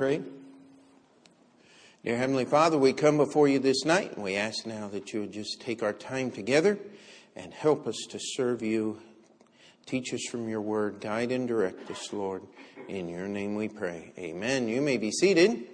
[0.00, 0.22] pray.
[2.06, 5.20] Dear Heavenly Father, we come before you this night and we ask now that you
[5.20, 6.78] would just take our time together
[7.36, 8.98] and help us to serve you.
[9.84, 12.44] Teach us from your word, guide and direct us, Lord.
[12.88, 14.14] In your name we pray.
[14.16, 14.68] Amen.
[14.68, 15.64] You may be seated.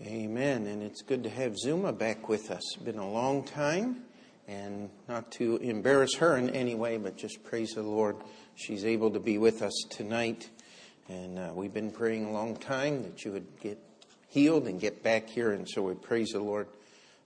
[0.00, 0.68] Amen.
[0.68, 2.62] And it's good to have Zuma back with us.
[2.76, 4.04] It's been a long time,
[4.46, 8.14] and not to embarrass her in any way, but just praise the Lord.
[8.54, 10.50] She's able to be with us tonight.
[11.08, 13.78] And uh, we've been praying a long time that you would get
[14.28, 15.52] healed and get back here.
[15.52, 16.66] And so we praise the Lord.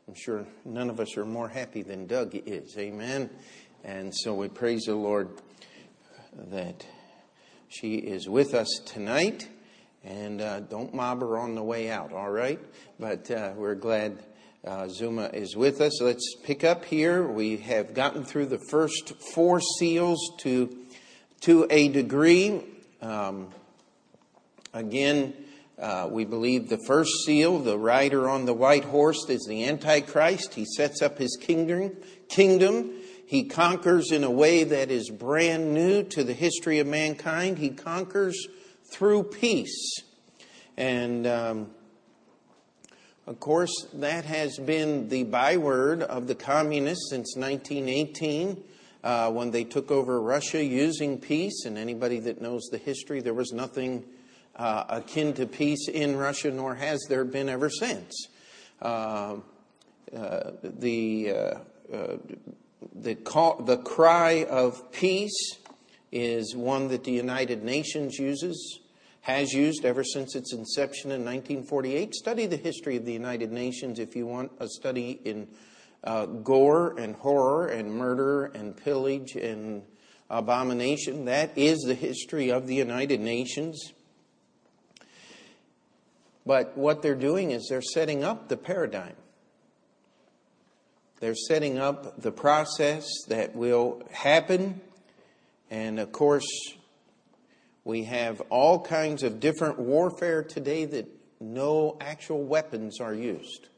[0.08, 2.76] I'm sure none of us are more happy than Doug is.
[2.76, 3.30] Amen.
[3.84, 5.28] And so we praise the Lord
[6.50, 6.84] that
[7.68, 9.48] she is with us tonight.
[10.02, 12.58] And uh, don't mob her on the way out, all right?
[12.98, 14.18] But uh, we're glad
[14.64, 16.02] uh, Zuma is with us.
[16.02, 17.22] Let's pick up here.
[17.22, 20.76] We have gotten through the first four seals to,
[21.42, 22.64] to a degree.
[23.00, 23.48] Um,
[24.74, 25.34] Again,
[25.78, 30.54] uh, we believe the first seal, the rider on the white horse, is the Antichrist.
[30.54, 31.96] He sets up his kingdom.
[32.28, 32.90] Kingdom.
[33.26, 37.58] He conquers in a way that is brand new to the history of mankind.
[37.58, 38.48] He conquers
[38.90, 40.02] through peace,
[40.76, 41.70] and um,
[43.26, 48.64] of course, that has been the byword of the communists since 1918.
[49.04, 53.34] Uh, when they took over Russia using peace, and anybody that knows the history, there
[53.34, 54.04] was nothing
[54.58, 58.28] uh, akin to peace in Russia, nor has there been ever since.
[58.82, 59.36] Uh,
[60.16, 62.16] uh, the, uh, uh,
[62.94, 65.58] the, call, the cry of peace
[66.10, 68.80] is one that the United Nations uses,
[69.20, 72.14] has used ever since its inception in 1948.
[72.14, 75.46] Study the history of the United Nations if you want a study in
[76.04, 79.82] uh, gore and horror and murder and pillage and
[80.30, 81.26] abomination.
[81.26, 83.92] That is the history of the United Nations.
[86.48, 89.16] But what they're doing is they're setting up the paradigm.
[91.20, 94.80] They're setting up the process that will happen.
[95.70, 96.48] And of course,
[97.84, 101.06] we have all kinds of different warfare today that
[101.38, 103.68] no actual weapons are used.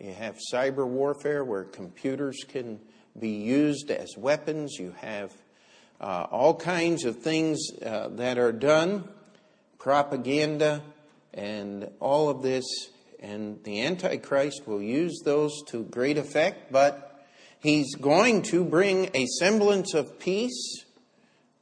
[0.00, 2.80] You have cyber warfare where computers can
[3.20, 4.78] be used as weapons.
[4.78, 5.34] You have
[6.00, 9.06] uh, all kinds of things uh, that are done,
[9.78, 10.82] propaganda,
[11.34, 12.64] and all of this,
[13.20, 17.26] and the Antichrist will use those to great effect, but
[17.60, 20.84] he's going to bring a semblance of peace.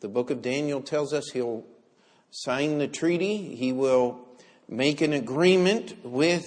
[0.01, 1.65] The book of Daniel tells us he'll
[2.31, 4.27] sign the treaty, he will
[4.69, 6.45] make an agreement with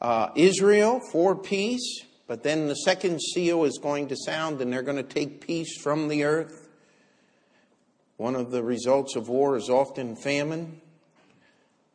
[0.00, 4.82] uh, Israel for peace, but then the second seal is going to sound and they're
[4.82, 6.68] going to take peace from the earth.
[8.18, 10.80] One of the results of war is often famine.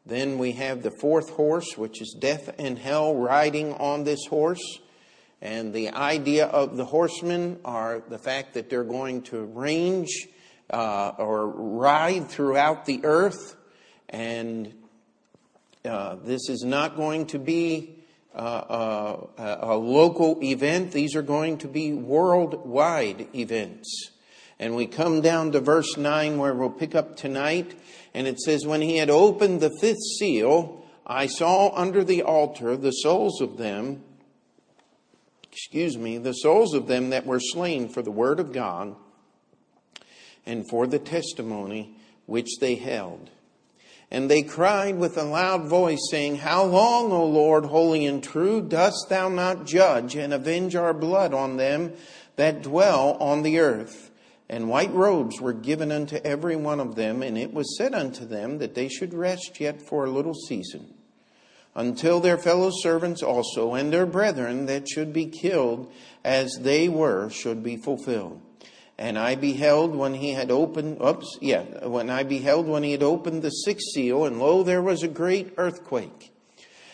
[0.05, 4.79] Then we have the fourth horse, which is death and hell riding on this horse.
[5.41, 10.27] And the idea of the horsemen are the fact that they're going to range
[10.69, 13.55] uh, or ride throughout the earth.
[14.09, 14.73] And
[15.85, 17.99] uh, this is not going to be
[18.33, 18.37] uh,
[19.37, 24.09] uh a local event, these are going to be worldwide events.
[24.59, 27.77] And we come down to verse 9 where we'll pick up tonight.
[28.13, 32.77] And it says, When he had opened the fifth seal, I saw under the altar
[32.77, 34.03] the souls of them,
[35.51, 38.95] excuse me, the souls of them that were slain for the word of God
[40.45, 43.29] and for the testimony which they held.
[44.13, 48.61] And they cried with a loud voice, saying, How long, O Lord, holy and true,
[48.61, 51.93] dost thou not judge and avenge our blood on them
[52.35, 54.11] that dwell on the earth?
[54.49, 58.25] And white robes were given unto every one of them, and it was said unto
[58.25, 60.93] them that they should rest yet for a little season,
[61.75, 65.91] until their fellow servants also and their brethren that should be killed
[66.23, 68.41] as they were should be fulfilled.
[68.97, 73.01] And I beheld when he had opened, oops, yeah, when I beheld when he had
[73.01, 76.32] opened the sixth seal, and lo, there was a great earthquake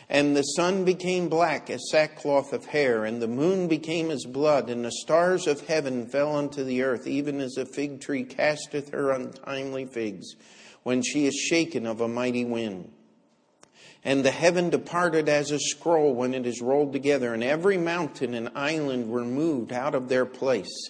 [0.09, 4.67] and the sun became black as sackcloth of hair, and the moon became as blood,
[4.67, 8.89] and the stars of heaven fell unto the earth, even as a fig tree casteth
[8.89, 10.35] her untimely figs,
[10.81, 12.91] when she is shaken of a mighty wind.
[14.03, 18.33] And the heaven departed as a scroll when it is rolled together, and every mountain
[18.33, 20.89] and island were moved out of their place.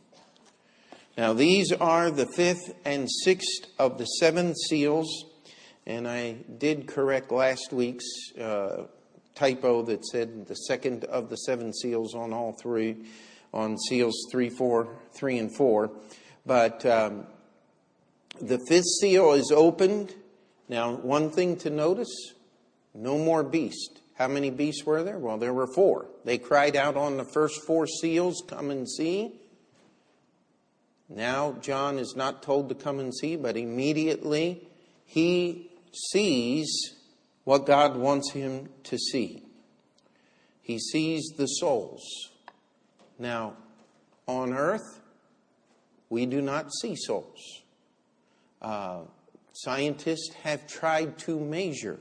[1.17, 5.25] Now, these are the fifth and sixth of the seven seals,
[5.85, 8.05] and I did correct last week's
[8.39, 8.83] uh,
[9.35, 12.95] typo that said the second of the seven seals on all three,
[13.53, 15.91] on seals three, four, three, and four.
[16.45, 17.27] But um,
[18.39, 20.15] the fifth seal is opened.
[20.69, 22.33] Now, one thing to notice
[22.93, 23.99] no more beast.
[24.15, 25.19] How many beasts were there?
[25.19, 26.07] Well, there were four.
[26.23, 29.40] They cried out on the first four seals, Come and see.
[31.13, 34.67] Now, John is not told to come and see, but immediately
[35.05, 36.95] he sees
[37.43, 39.43] what God wants him to see.
[40.61, 42.01] He sees the souls.
[43.19, 43.57] Now,
[44.25, 45.01] on earth,
[46.09, 47.61] we do not see souls.
[48.61, 49.01] Uh,
[49.51, 51.99] scientists have tried to measure.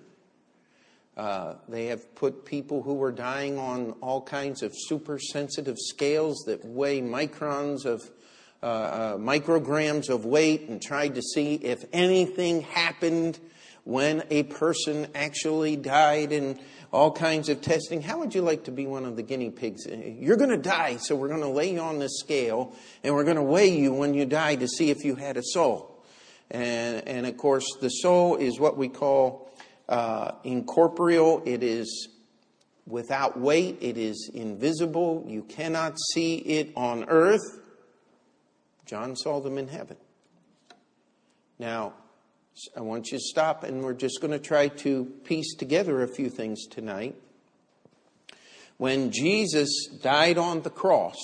[1.16, 6.44] Uh, they have put people who were dying on all kinds of super sensitive scales
[6.46, 8.08] that weigh microns of
[8.62, 13.38] uh, uh, micrograms of weight and tried to see if anything happened
[13.84, 16.60] when a person actually died and
[16.92, 18.02] all kinds of testing.
[18.02, 19.86] How would you like to be one of the guinea pigs?
[19.86, 23.24] You're going to die, so we're going to lay you on this scale and we're
[23.24, 26.04] going to weigh you when you die to see if you had a soul.
[26.50, 29.50] And, and of course, the soul is what we call
[29.88, 31.42] uh, incorporeal.
[31.46, 32.08] It is
[32.86, 33.78] without weight.
[33.80, 35.24] It is invisible.
[35.28, 37.59] You cannot see it on earth.
[38.90, 39.96] John saw them in heaven.
[41.60, 41.92] Now,
[42.76, 46.08] I want you to stop, and we're just going to try to piece together a
[46.08, 47.14] few things tonight.
[48.78, 51.22] When Jesus died on the cross,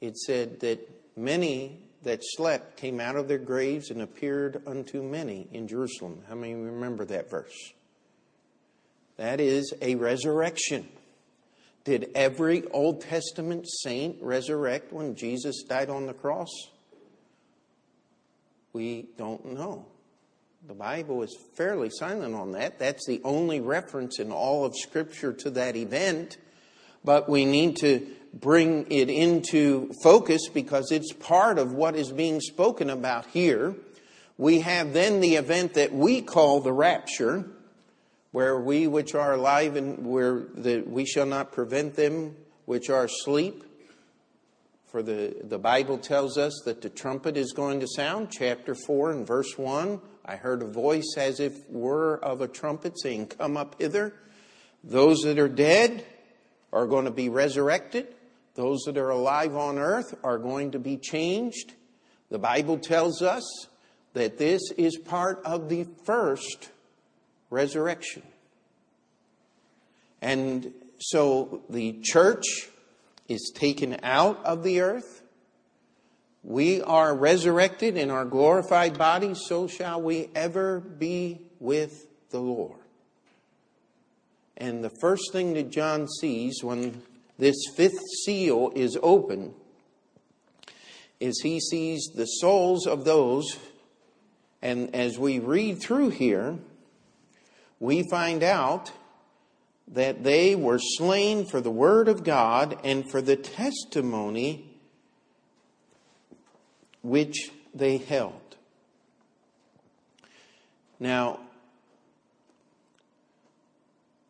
[0.00, 5.46] it said that many that slept came out of their graves and appeared unto many
[5.52, 6.24] in Jerusalem.
[6.28, 7.54] How many remember that verse?
[9.18, 10.88] That is a resurrection.
[11.84, 16.50] Did every Old Testament saint resurrect when Jesus died on the cross?
[18.72, 19.86] We don't know.
[20.66, 22.78] The Bible is fairly silent on that.
[22.78, 26.36] That's the only reference in all of Scripture to that event.
[27.02, 32.40] But we need to bring it into focus because it's part of what is being
[32.40, 33.74] spoken about here.
[34.36, 37.46] We have then the event that we call the rapture
[38.32, 43.04] where we which are alive and where the, we shall not prevent them which are
[43.04, 43.64] asleep.
[44.86, 49.12] For the, the Bible tells us that the trumpet is going to sound, chapter 4
[49.12, 50.00] and verse 1.
[50.24, 54.14] I heard a voice as if were of a trumpet saying, Come up hither.
[54.82, 56.04] Those that are dead
[56.72, 58.14] are going to be resurrected.
[58.54, 61.74] Those that are alive on earth are going to be changed.
[62.30, 63.44] The Bible tells us
[64.12, 66.70] that this is part of the first
[67.50, 68.22] resurrection.
[70.22, 72.68] And so the church
[73.28, 75.22] is taken out of the earth.
[76.42, 82.78] We are resurrected in our glorified bodies, so shall we ever be with the Lord.
[84.56, 87.02] And the first thing that John sees when
[87.38, 89.54] this fifth seal is open
[91.18, 93.58] is he sees the souls of those,
[94.62, 96.58] and as we read through here,
[97.80, 98.92] we find out
[99.88, 104.64] that they were slain for the word of God and for the testimony
[107.02, 108.34] which they held.
[111.00, 111.40] Now,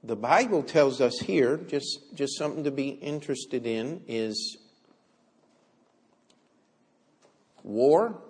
[0.03, 4.57] the Bible tells us here, just, just something to be interested in, is
[7.63, 8.23] war.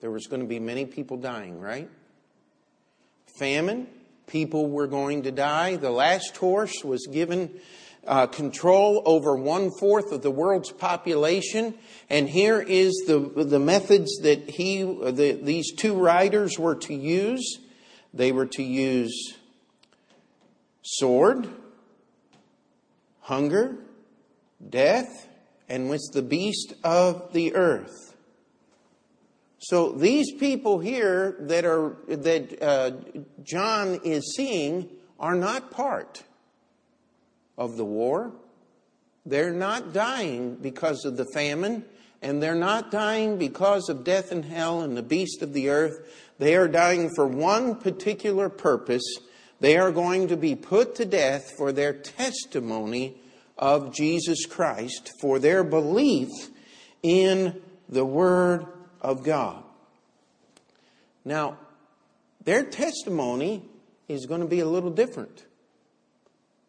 [0.00, 1.90] There was going to be many people dying, right?
[3.40, 3.86] famine,
[4.30, 5.76] people were going to die.
[5.76, 7.60] The last horse was given
[8.06, 11.74] uh, control over one fourth of the world's population.
[12.08, 17.58] And here is the, the methods that he, the, these two riders were to use.
[18.14, 19.34] They were to use
[20.82, 21.48] sword,
[23.20, 23.76] hunger,
[24.66, 25.28] death,
[25.68, 28.09] and with the beast of the earth.
[29.60, 32.90] So these people here that are that uh,
[33.42, 34.88] John is seeing
[35.18, 36.22] are not part
[37.58, 38.32] of the war.
[39.26, 41.84] They're not dying because of the famine.
[42.22, 46.06] And they're not dying because of death and hell and the beast of the earth.
[46.38, 49.04] They are dying for one particular purpose.
[49.60, 53.16] They are going to be put to death for their testimony
[53.56, 56.28] of Jesus Christ, for their belief
[57.02, 58.66] in the Word
[59.00, 59.62] of God.
[61.24, 61.58] Now,
[62.44, 63.68] their testimony
[64.08, 65.44] is going to be a little different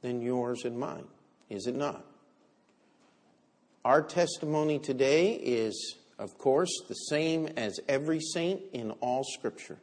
[0.02, 1.06] than yours and mine,
[1.50, 2.06] is it not?
[3.84, 9.80] Our testimony today is, of course, the same as every saint in all Scripture.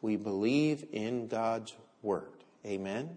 [0.00, 2.30] We believe in God's Word.
[2.64, 3.16] Amen.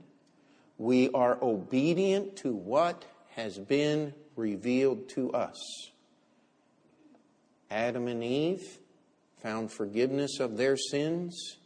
[0.78, 3.06] We are obedient to what
[3.36, 5.58] has been revealed to us.
[7.70, 8.80] Adam and Eve
[9.42, 11.58] found forgiveness of their sins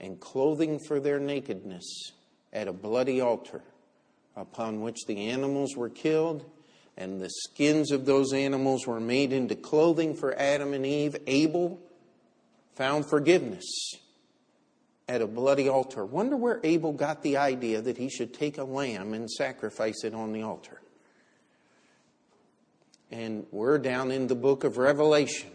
[0.00, 2.12] and clothing for their nakedness
[2.52, 3.62] at a bloody altar
[4.36, 6.44] upon which the animals were killed
[6.96, 11.16] and the skins of those animals were made into clothing for Adam and Eve.
[11.26, 11.80] Abel
[12.74, 13.94] found forgiveness
[15.08, 16.04] at a bloody altar.
[16.04, 20.14] Wonder where Abel got the idea that he should take a lamb and sacrifice it
[20.14, 20.80] on the altar.
[23.12, 25.50] And we're down in the book of Revelation.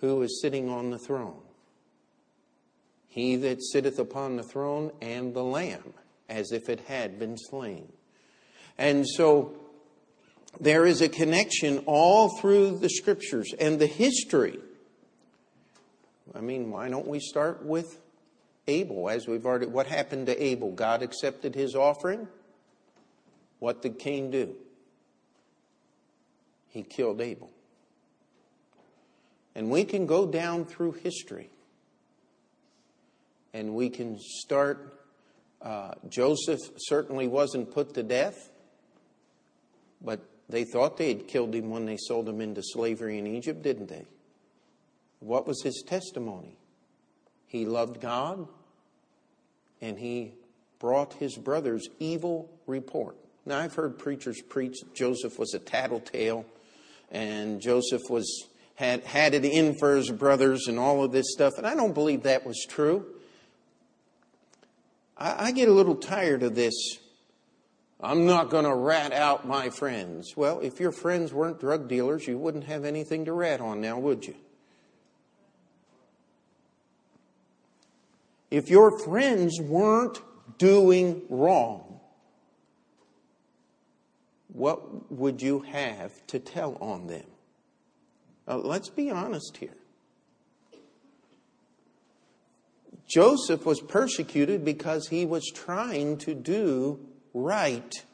[0.00, 1.40] Who is sitting on the throne?
[3.06, 5.94] He that sitteth upon the throne and the Lamb,
[6.28, 7.92] as if it had been slain.
[8.76, 9.54] And so
[10.58, 14.58] there is a connection all through the scriptures and the history.
[16.34, 18.00] I mean, why don't we start with
[18.66, 19.66] Abel, as we've already.
[19.66, 20.72] What happened to Abel?
[20.72, 22.26] God accepted his offering.
[23.60, 24.56] What did Cain do?
[26.72, 27.50] He killed Abel.
[29.54, 31.50] And we can go down through history
[33.52, 34.98] and we can start.
[35.60, 38.50] Uh, Joseph certainly wasn't put to death,
[40.00, 43.62] but they thought they had killed him when they sold him into slavery in Egypt,
[43.62, 44.06] didn't they?
[45.20, 46.56] What was his testimony?
[47.46, 48.48] He loved God
[49.82, 50.32] and he
[50.78, 53.16] brought his brothers evil report.
[53.44, 56.46] Now, I've heard preachers preach Joseph was a tattletale
[57.12, 61.52] and Joseph was had, had it in for his brothers and all of this stuff,
[61.58, 63.06] and I don't believe that was true.
[65.16, 66.74] I, I get a little tired of this.
[68.00, 70.36] I'm not going to rat out my friends.
[70.36, 73.98] Well, if your friends weren't drug dealers, you wouldn't have anything to rat on now,
[73.98, 74.34] would you?
[78.50, 80.20] If your friends weren't
[80.58, 81.91] doing wrong,
[84.52, 87.26] what would you have to tell on them?
[88.46, 89.76] Now, let's be honest here.
[93.06, 96.98] Joseph was persecuted because he was trying to do
[97.34, 98.04] right.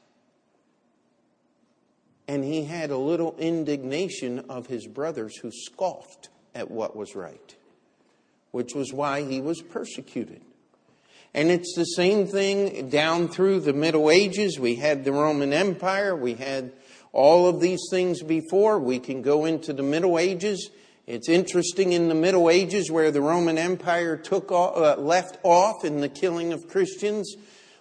[2.27, 7.57] And he had a little indignation of his brothers who scoffed at what was right
[8.51, 10.43] which was why he was persecuted.
[11.35, 14.59] And it's the same thing down through the Middle Ages.
[14.59, 16.73] We had the Roman Empire, we had
[17.13, 18.79] all of these things before.
[18.79, 20.71] We can go into the Middle Ages.
[21.07, 25.85] It's interesting in the Middle Ages where the Roman Empire took off, uh, left off
[25.85, 27.35] in the killing of Christians.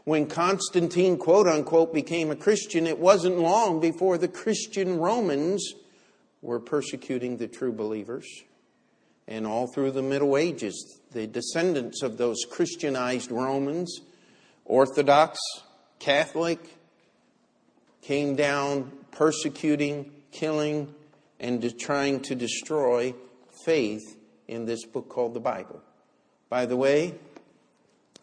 [0.05, 5.73] When Constantine, quote unquote, became a Christian, it wasn't long before the Christian Romans
[6.41, 8.25] were persecuting the true believers
[9.27, 14.01] and all through the Middle Ages, the descendants of those Christianized Romans,
[14.65, 15.39] Orthodox,
[15.97, 16.59] Catholic,
[18.03, 20.93] came down persecuting, killing,
[21.39, 23.15] and trying to destroy
[23.65, 24.15] faith
[24.47, 25.81] in this book called the Bible.
[26.49, 27.15] By the way,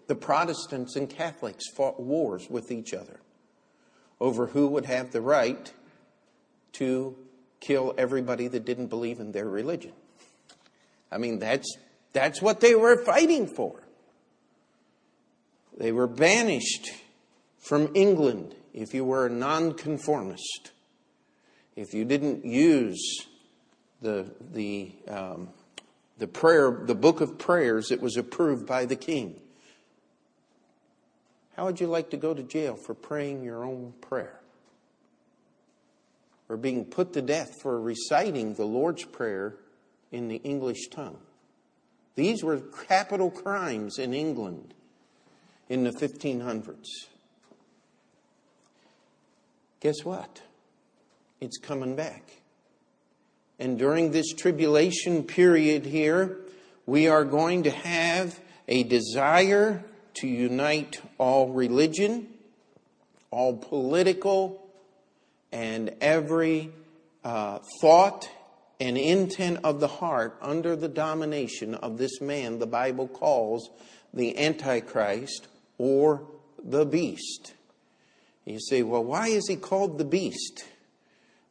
[0.06, 3.18] the Protestants and Catholics fought wars with each other
[4.20, 5.72] over who would have the right
[6.74, 7.16] to
[7.58, 9.94] kill everybody that didn't believe in their religion.
[11.10, 11.76] I mean, that's,
[12.14, 13.82] that's what they were fighting for.
[15.76, 16.92] They were banished
[17.58, 20.70] from England if you were a nonconformist,
[21.76, 23.26] if you didn't use
[24.00, 25.48] the, the, um,
[26.18, 29.40] the prayer, the book of prayers that was approved by the king.
[31.56, 34.40] How would you like to go to jail for praying your own prayer?
[36.48, 39.56] Or being put to death for reciting the Lord's Prayer
[40.12, 41.18] in the English tongue.
[42.16, 44.74] These were capital crimes in England
[45.68, 46.86] in the 1500s.
[49.80, 50.42] Guess what?
[51.40, 52.30] It's coming back.
[53.58, 56.38] And during this tribulation period here,
[56.86, 62.28] we are going to have a desire to unite all religion,
[63.30, 64.64] all political
[65.52, 66.70] and every
[67.24, 68.28] uh, thought
[68.80, 73.70] and intent of the heart under the domination of this man the Bible calls
[74.12, 76.26] the Antichrist or
[76.62, 77.54] the beast.
[78.44, 80.64] You say, well, why is he called the beast?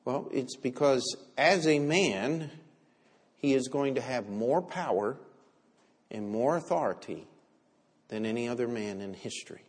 [0.06, 2.52] Well, it's because as a man,
[3.38, 5.18] he is going to have more power
[6.12, 7.26] and more authority
[8.10, 9.64] than any other man in history.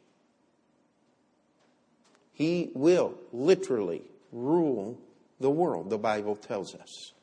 [2.32, 4.98] He will literally rule
[5.40, 7.13] the world, the Bible tells us.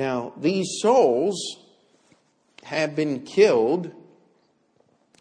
[0.00, 1.36] Now, these souls
[2.62, 3.92] have been killed.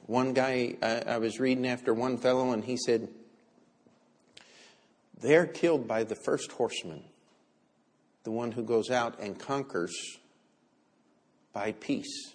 [0.06, 3.10] One guy, I, I was reading after one fellow, and he said,
[5.20, 7.04] They're killed by the first horseman,
[8.24, 9.94] the one who goes out and conquers
[11.52, 12.32] by peace.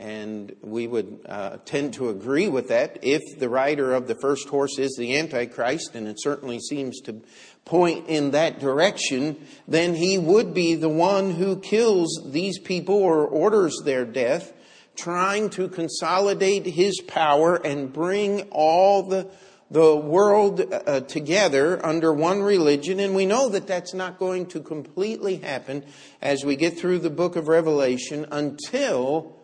[0.00, 4.48] And we would uh, tend to agree with that if the rider of the first
[4.48, 7.20] horse is the Antichrist, and it certainly seems to
[7.64, 13.26] point in that direction, then he would be the one who kills these people or
[13.26, 14.52] orders their death,
[14.94, 19.28] trying to consolidate his power and bring all the
[19.70, 24.60] the world uh, together under one religion, and we know that that's not going to
[24.60, 25.84] completely happen
[26.22, 29.37] as we get through the book of Revelation until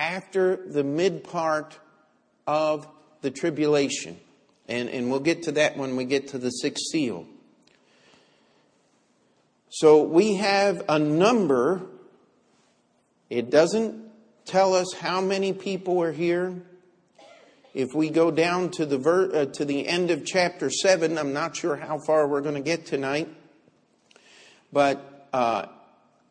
[0.00, 1.78] after the mid part
[2.46, 2.88] of
[3.20, 4.18] the tribulation.
[4.66, 7.26] And, and we'll get to that when we get to the sixth seal.
[9.68, 11.82] So we have a number.
[13.28, 14.10] It doesn't
[14.46, 16.62] tell us how many people are here.
[17.74, 21.32] If we go down to the, ver- uh, to the end of chapter 7, I'm
[21.32, 23.28] not sure how far we're going to get tonight.
[24.72, 25.66] But uh,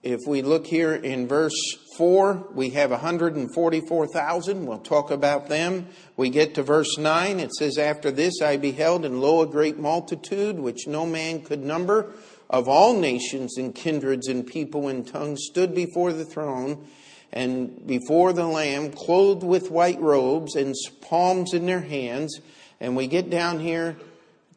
[0.02, 4.66] if we look here in verse 4, we have 144,000.
[4.66, 5.88] We'll talk about them.
[6.16, 7.40] We get to verse 9.
[7.42, 11.62] It says, After this I beheld, and lo, a great multitude, which no man could
[11.62, 12.14] number,
[12.50, 16.88] of all nations and kindreds and people and tongues, stood before the throne
[17.34, 22.40] and before the Lamb, clothed with white robes and palms in their hands.
[22.80, 23.98] And we get down here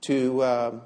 [0.02, 0.40] to.
[0.40, 0.80] Uh,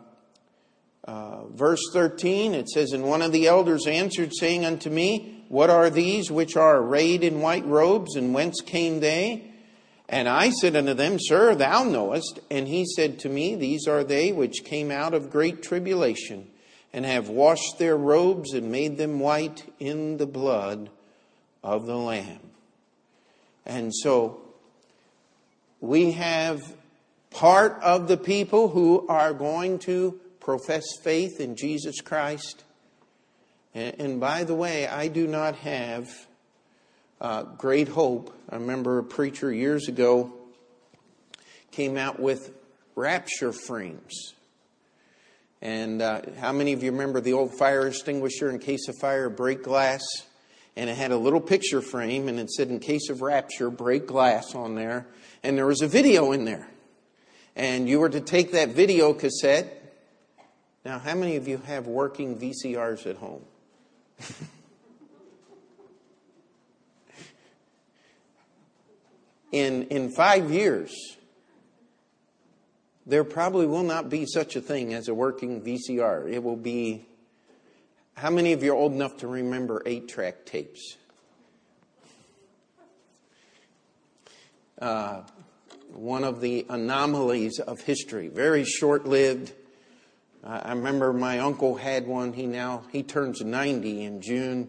[1.06, 5.70] uh, verse 13, it says, And one of the elders answered, saying unto me, What
[5.70, 9.52] are these which are arrayed in white robes, and whence came they?
[10.08, 12.40] And I said unto them, Sir, thou knowest.
[12.50, 16.48] And he said to me, These are they which came out of great tribulation,
[16.92, 20.90] and have washed their robes and made them white in the blood
[21.62, 22.40] of the Lamb.
[23.64, 24.40] And so
[25.80, 26.74] we have
[27.30, 32.62] part of the people who are going to profess faith in Jesus Christ.
[33.74, 36.08] And, and by the way, I do not have
[37.20, 38.32] uh, great hope.
[38.48, 40.32] I remember a preacher years ago
[41.72, 42.52] came out with
[42.94, 44.34] rapture frames.
[45.60, 49.28] And uh, how many of you remember the old fire extinguisher in case of fire,
[49.28, 50.04] break glass?
[50.76, 54.06] And it had a little picture frame, and it said, in case of rapture, break
[54.06, 55.08] glass on there.
[55.42, 56.70] And there was a video in there.
[57.56, 59.75] And you were to take that video cassette
[60.86, 63.42] now, how many of you have working VCRs at home?
[69.50, 71.16] in, in five years,
[73.04, 76.32] there probably will not be such a thing as a working VCR.
[76.32, 77.04] It will be.
[78.14, 80.98] How many of you are old enough to remember eight track tapes?
[84.80, 85.22] Uh,
[85.90, 89.52] one of the anomalies of history, very short lived
[90.48, 92.32] I remember my uncle had one.
[92.32, 94.68] He now he turns 90 in June,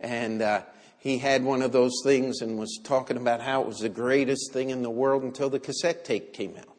[0.00, 0.62] and uh,
[0.98, 4.52] he had one of those things and was talking about how it was the greatest
[4.54, 6.76] thing in the world until the cassette tape came out.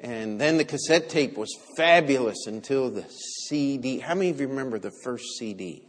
[0.00, 3.04] And then the cassette tape was fabulous until the
[3.46, 3.98] CD.
[3.98, 5.86] How many of you remember the first CD?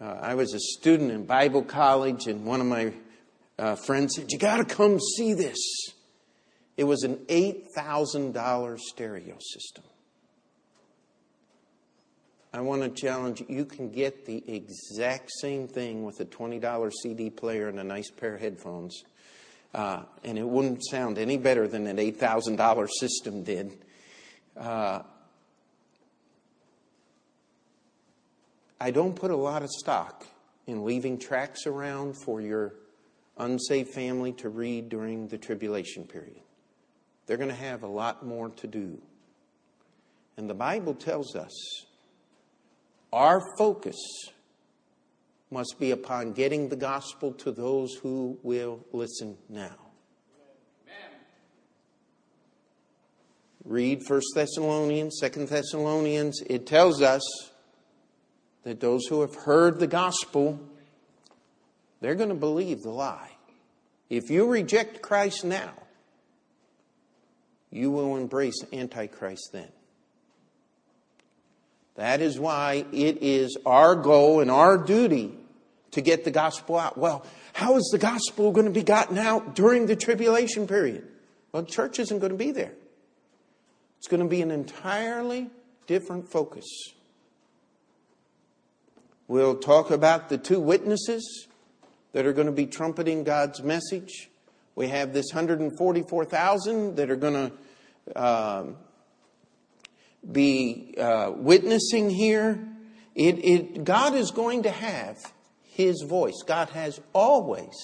[0.00, 2.92] Uh, I was a student in Bible college, and one of my
[3.58, 5.58] uh, friends said, "You got to come see this."
[6.80, 9.84] It was an $8,000 stereo system.
[12.54, 16.90] I want to challenge you, you can get the exact same thing with a $20
[17.02, 19.02] CD player and a nice pair of headphones.
[19.74, 23.76] Uh, and it wouldn't sound any better than an $8,000 system did.
[24.56, 25.02] Uh,
[28.80, 30.26] I don't put a lot of stock
[30.66, 32.72] in leaving tracts around for your
[33.36, 36.40] unsaved family to read during the tribulation period
[37.30, 39.00] they're going to have a lot more to do.
[40.36, 41.52] And the Bible tells us
[43.12, 43.94] our focus
[45.48, 49.76] must be upon getting the gospel to those who will listen now.
[53.64, 56.42] Read 1 Thessalonians, 2 Thessalonians.
[56.48, 57.22] It tells us
[58.64, 60.58] that those who have heard the gospel,
[62.00, 63.36] they're going to believe the lie.
[64.08, 65.74] If you reject Christ now,
[67.70, 69.68] you will embrace Antichrist then.
[71.96, 75.32] That is why it is our goal and our duty
[75.90, 76.96] to get the gospel out.
[76.96, 81.06] Well, how is the gospel going to be gotten out during the tribulation period?
[81.52, 82.72] Well, the church isn't going to be there.
[83.98, 85.50] It's going to be an entirely
[85.86, 86.64] different focus.
[89.28, 91.48] We'll talk about the two witnesses
[92.12, 94.29] that are going to be trumpeting God's message.
[94.80, 97.52] We have this 144,000 that are going
[98.14, 98.76] to um,
[100.32, 102.66] be uh, witnessing here.
[103.14, 105.18] It, it, God is going to have
[105.64, 106.42] His voice.
[106.46, 107.74] God has always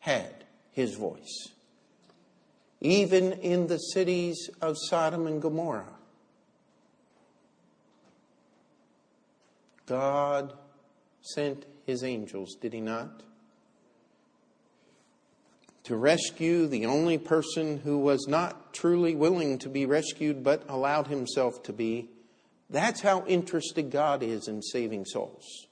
[0.00, 1.48] had His voice,
[2.82, 5.96] even in the cities of Sodom and Gomorrah.
[9.86, 10.52] God
[11.22, 13.22] sent His angels, did He not?
[15.84, 21.06] To rescue the only person who was not truly willing to be rescued but allowed
[21.06, 22.08] himself to be.
[22.70, 25.66] That's how interested God is in saving souls.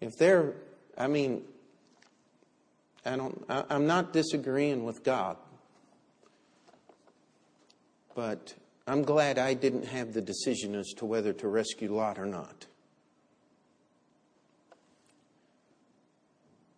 [0.00, 0.54] If they're,
[0.98, 1.42] I mean,
[3.06, 5.36] I don't, I, I'm not disagreeing with God,
[8.14, 8.54] but
[8.86, 12.66] I'm glad I didn't have the decision as to whether to rescue Lot or not.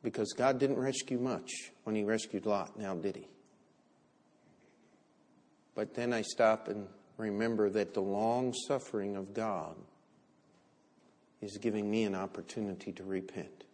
[0.06, 1.50] Because God didn't rescue much
[1.82, 3.26] when He rescued Lot, now did He?
[5.74, 9.74] But then I stop and remember that the long suffering of God
[11.42, 13.64] is giving me an opportunity to repent.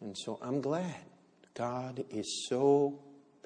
[0.00, 1.04] And so I'm glad
[1.54, 2.98] God is so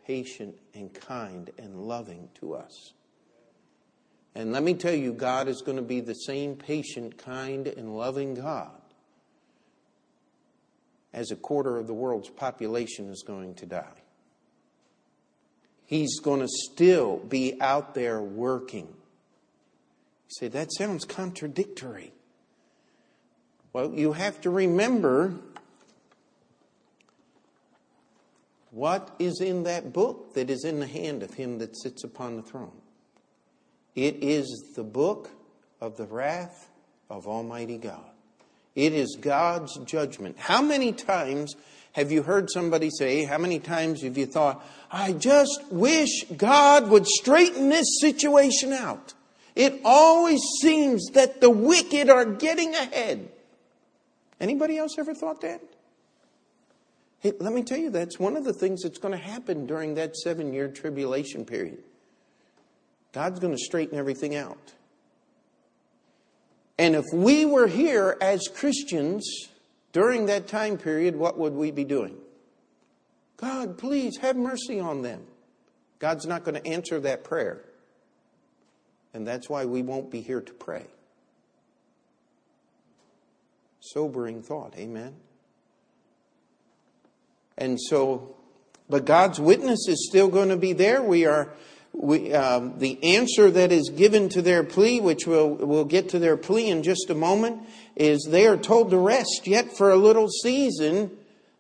[0.07, 2.95] patient and kind and loving to us.
[4.35, 7.95] And let me tell you, God is going to be the same patient, kind, and
[7.95, 8.80] loving God
[11.13, 14.03] as a quarter of the world's population is going to die.
[15.87, 18.87] He's going to still be out there working.
[18.87, 22.13] You say, that sounds contradictory.
[23.73, 25.35] Well, you have to remember
[28.71, 32.37] what is in that book that is in the hand of him that sits upon
[32.37, 32.81] the throne.
[33.97, 35.31] It is the book
[35.81, 36.69] of the wrath
[37.09, 38.10] of Almighty God.
[38.81, 40.39] It is God's judgment.
[40.39, 41.55] How many times
[41.93, 46.89] have you heard somebody say, how many times have you thought, I just wish God
[46.89, 49.13] would straighten this situation out?
[49.55, 53.29] It always seems that the wicked are getting ahead.
[54.41, 55.61] Anybody else ever thought that?
[57.19, 59.97] Hey, let me tell you, that's one of the things that's going to happen during
[59.97, 61.85] that seven year tribulation period.
[63.13, 64.73] God's going to straighten everything out.
[66.81, 69.51] And if we were here as Christians
[69.93, 72.17] during that time period, what would we be doing?
[73.37, 75.27] God, please have mercy on them.
[75.99, 77.63] God's not going to answer that prayer.
[79.13, 80.87] And that's why we won't be here to pray.
[83.81, 85.17] Sobering thought, amen?
[87.59, 88.37] And so,
[88.89, 91.03] but God's witness is still going to be there.
[91.03, 91.53] We are
[91.93, 96.19] we, um, the answer that is given to their plea, which we'll, we'll get to
[96.19, 97.63] their plea in just a moment,
[97.97, 101.11] is they are told to rest yet for a little season.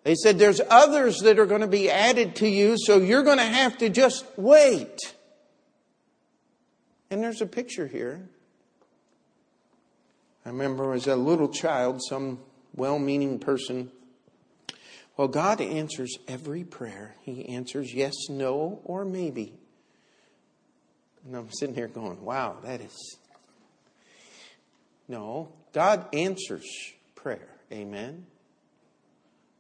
[0.05, 3.39] They said there's others that are going to be added to you, so you're going
[3.39, 5.15] to have to just wait.
[7.11, 8.29] And there's a picture here.
[10.47, 12.39] I remember as a little child, some
[12.75, 13.91] well meaning person.
[15.17, 17.17] Well, God answers every prayer.
[17.21, 19.60] He answers yes, no, or maybe.
[21.31, 23.17] And I'm sitting here going, wow, that is.
[25.07, 26.67] No, God answers
[27.15, 27.47] prayer.
[27.71, 28.27] Amen.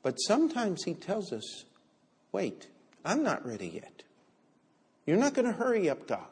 [0.02, 1.64] But sometimes He tells us,
[2.32, 2.66] wait,
[3.04, 4.02] I'm not ready yet.
[5.06, 6.26] You're not going to hurry up, God.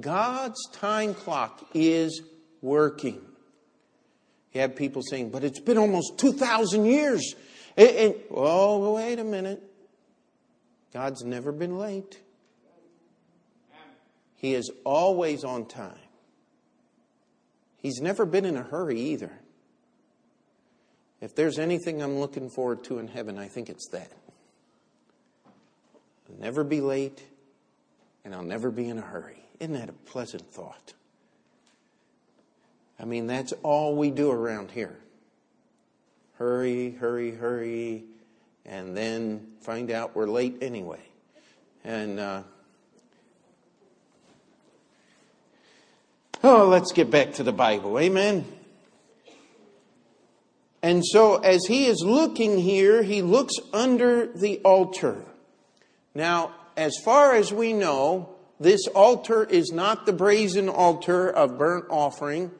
[0.00, 2.20] God's time clock is
[2.60, 3.20] working.
[4.52, 7.36] You have people saying, but it's been almost 2,000 years.
[7.76, 9.62] And, and, oh, wait a minute.
[10.92, 12.18] God's never been late.
[14.40, 15.98] He is always on time.
[17.76, 19.32] He's never been in a hurry either.
[21.20, 24.10] If there's anything I'm looking forward to in heaven, I think it's that.
[25.44, 27.22] I'll never be late,
[28.24, 29.44] and I'll never be in a hurry.
[29.58, 30.94] Isn't that a pleasant thought?
[32.98, 34.96] I mean, that's all we do around here.
[36.36, 38.04] Hurry, hurry, hurry,
[38.64, 41.02] and then find out we're late anyway.
[41.84, 42.42] And, uh,
[46.42, 47.98] oh, let's get back to the Bible.
[47.98, 48.44] Amen.
[50.82, 55.22] And so, as he is looking here, he looks under the altar.
[56.14, 61.86] Now, as far as we know, this altar is not the brazen altar of burnt
[61.90, 62.50] offering.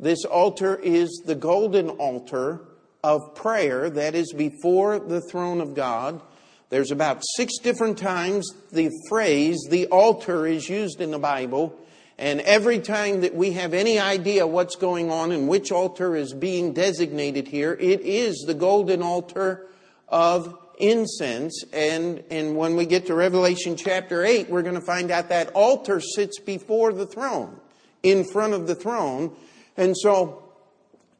[0.00, 2.60] This altar is the golden altar
[3.04, 6.22] of prayer that is before the throne of God.
[6.70, 11.78] There's about six different times the phrase, the altar, is used in the Bible.
[12.18, 16.34] And every time that we have any idea what's going on and which altar is
[16.34, 19.68] being designated here, it is the golden altar
[20.08, 21.62] of incense.
[21.72, 25.50] And, and when we get to Revelation chapter 8, we're going to find out that
[25.50, 27.60] altar sits before the throne,
[28.02, 29.36] in front of the throne.
[29.76, 30.42] And so,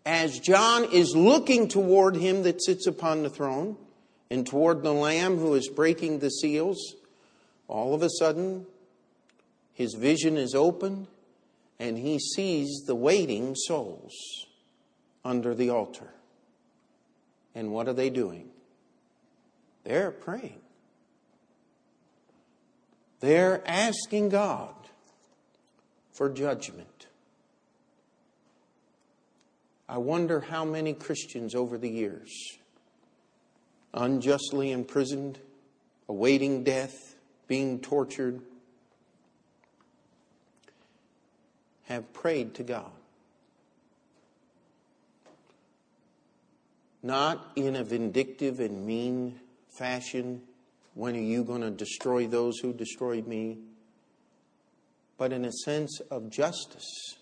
[0.05, 3.77] as John is looking toward him that sits upon the throne
[4.31, 6.97] and toward the Lamb who is breaking the seals,
[7.69, 8.67] all of a sudden
[9.79, 11.07] his vision is opened
[11.79, 14.13] and he sees the waiting souls
[15.25, 16.13] under the altar.
[17.55, 18.49] And what are they doing?
[19.85, 20.59] They're praying.
[23.21, 24.75] They're asking God
[26.11, 27.07] for judgment.
[29.89, 32.33] I wonder how many Christians over the years,
[33.95, 35.39] unjustly imprisoned,
[36.09, 37.15] awaiting death,
[37.47, 38.43] being tortured,
[41.89, 42.91] have prayed to God.
[47.03, 50.43] Not in a vindictive and mean fashion.
[50.95, 53.59] When are you going to destroy those who destroyed me?
[55.17, 57.17] But in a sense of justice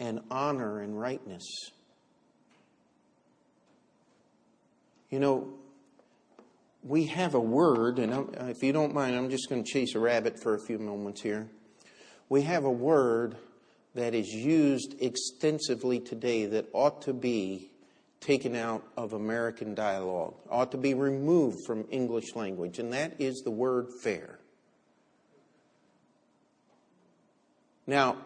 [0.00, 1.44] and honor and rightness.
[5.10, 5.52] You know,
[6.82, 9.98] we have a word, and if you don't mind, I'm just going to chase a
[9.98, 11.48] rabbit for a few moments here.
[12.28, 13.36] We have a word
[13.98, 17.68] that is used extensively today that ought to be
[18.20, 23.42] taken out of American dialogue, ought to be removed from English language, and that is
[23.44, 24.38] the word fair.
[27.88, 28.18] Now,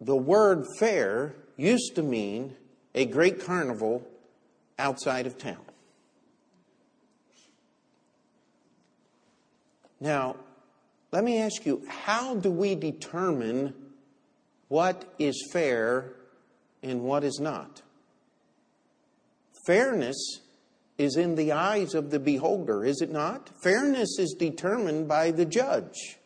[0.00, 2.56] the word fair used to mean
[2.94, 4.02] a great carnival
[4.78, 5.64] outside of town.
[10.00, 10.36] Now,
[11.12, 13.74] let me ask you, how do we determine
[14.70, 16.12] what is fair
[16.80, 17.82] and what is not.
[19.66, 20.40] Fairness
[20.96, 23.50] is in the eyes of the beholder, is it not?
[23.64, 26.18] Fairness is determined by the judge.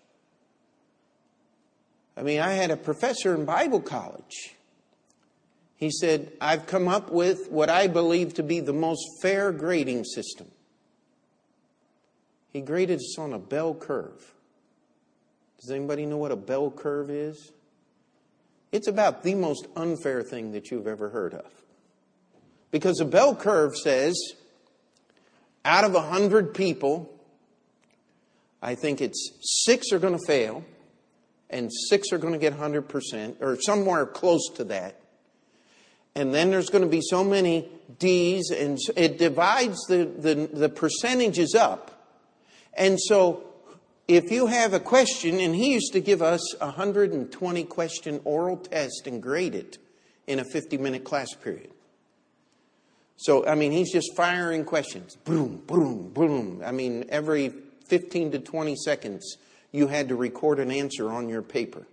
[2.19, 4.55] I mean, I had a professor in Bible college.
[5.77, 10.05] He said, I've come up with what I believe to be the most fair grading
[10.05, 10.49] system.
[12.53, 14.35] He graded us on a bell curve.
[15.61, 17.53] Does anybody know what a bell curve is?
[18.75, 21.47] It's about the most unfair thing that you've ever heard of.
[22.73, 24.19] Because a bell curve says,
[25.65, 27.09] out of a hundred people,
[28.61, 29.31] I think it's
[29.65, 30.65] six are going to fail,
[31.51, 34.99] and six are going to get 100%, or somewhere close to that.
[36.17, 37.69] And then there's going to be so many
[38.01, 41.93] D's, and it divides the, the, the percentages up.
[42.77, 43.54] And so
[44.07, 48.57] if you have a question, and he used to give us a 120 question oral
[48.59, 49.79] test and grade it
[50.27, 51.71] in a 50 minute class period.
[53.17, 55.17] So, I mean, he's just firing questions.
[55.17, 56.63] Boom, boom, boom.
[56.65, 57.53] I mean, every
[57.87, 59.37] 15 to 20 seconds,
[59.73, 61.87] you had to record an answer on your paper.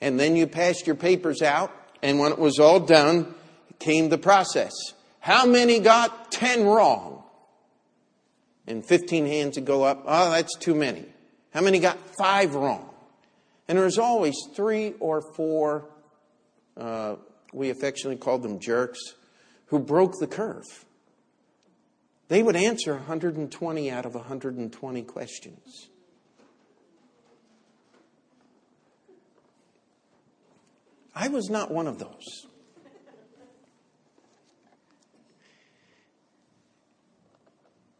[0.00, 3.34] And then you passed your papers out, and when it was all done,
[3.78, 4.72] came the process.
[5.20, 7.19] How many got 10 wrong?
[8.70, 10.04] And 15 hands would go up.
[10.06, 11.04] Oh, that's too many.
[11.52, 12.88] How many got five wrong?
[13.68, 15.88] And there's always three or four,
[16.76, 17.16] uh,
[17.52, 19.00] we affectionately called them jerks,
[19.66, 20.64] who broke the curve.
[22.28, 25.88] They would answer 120 out of 120 questions.
[31.14, 32.46] I was not one of those.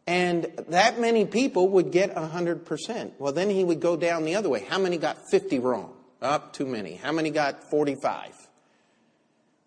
[0.07, 3.11] And that many people would get 100%.
[3.19, 4.65] Well, then he would go down the other way.
[4.67, 5.93] How many got 50 wrong?
[6.21, 6.95] Up, too many.
[6.95, 8.33] How many got 45?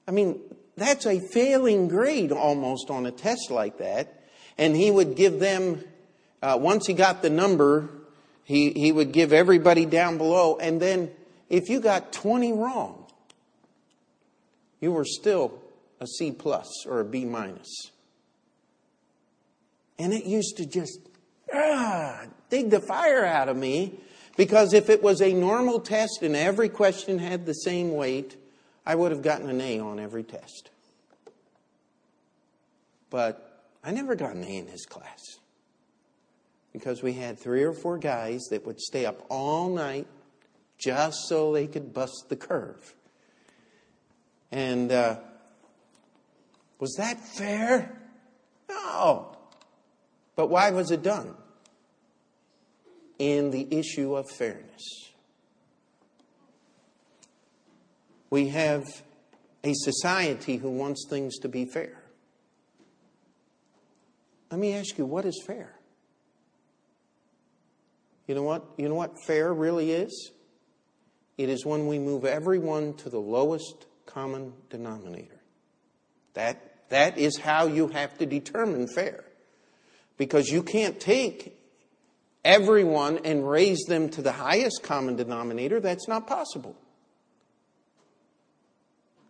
[0.07, 0.40] I mean,
[0.77, 4.23] that's a failing grade almost on a test like that.
[4.59, 5.83] And he would give them,
[6.42, 7.88] uh, once he got the number,
[8.44, 10.59] he, he would give everybody down below.
[10.59, 11.11] And then
[11.49, 13.07] if you got 20 wrong,
[14.81, 15.61] you were still
[16.01, 17.90] a C plus or a B minus.
[19.99, 20.99] And it used to just
[21.53, 24.01] ah, dig the fire out of me
[24.37, 28.37] because if it was a normal test and every question had the same weight,
[28.85, 30.71] I would have gotten an A on every test.
[33.11, 35.39] But I never got an A in his class
[36.73, 40.09] because we had three or four guys that would stay up all night
[40.77, 42.95] just so they could bust the curve.
[44.51, 45.19] And uh,
[46.81, 47.97] was that fair?
[48.69, 49.34] No.
[50.37, 51.35] But why was it done?
[53.18, 54.83] In the issue of fairness.
[58.31, 58.83] We have
[59.62, 62.03] a society who wants things to be fair.
[64.51, 65.75] Let me ask you, what is fair?
[68.27, 68.64] You know what?
[68.77, 70.33] You know what fair really is?
[71.37, 75.40] It is when we move everyone to the lowest common denominator.
[76.35, 79.25] That, that is how you have to determine fair.
[80.16, 81.59] Because you can't take
[82.44, 85.81] everyone and raise them to the highest common denominator.
[85.81, 86.77] That's not possible.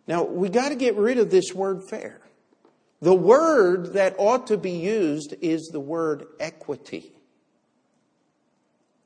[0.07, 2.21] Now, we got to get rid of this word fair.
[3.01, 7.11] The word that ought to be used is the word equity,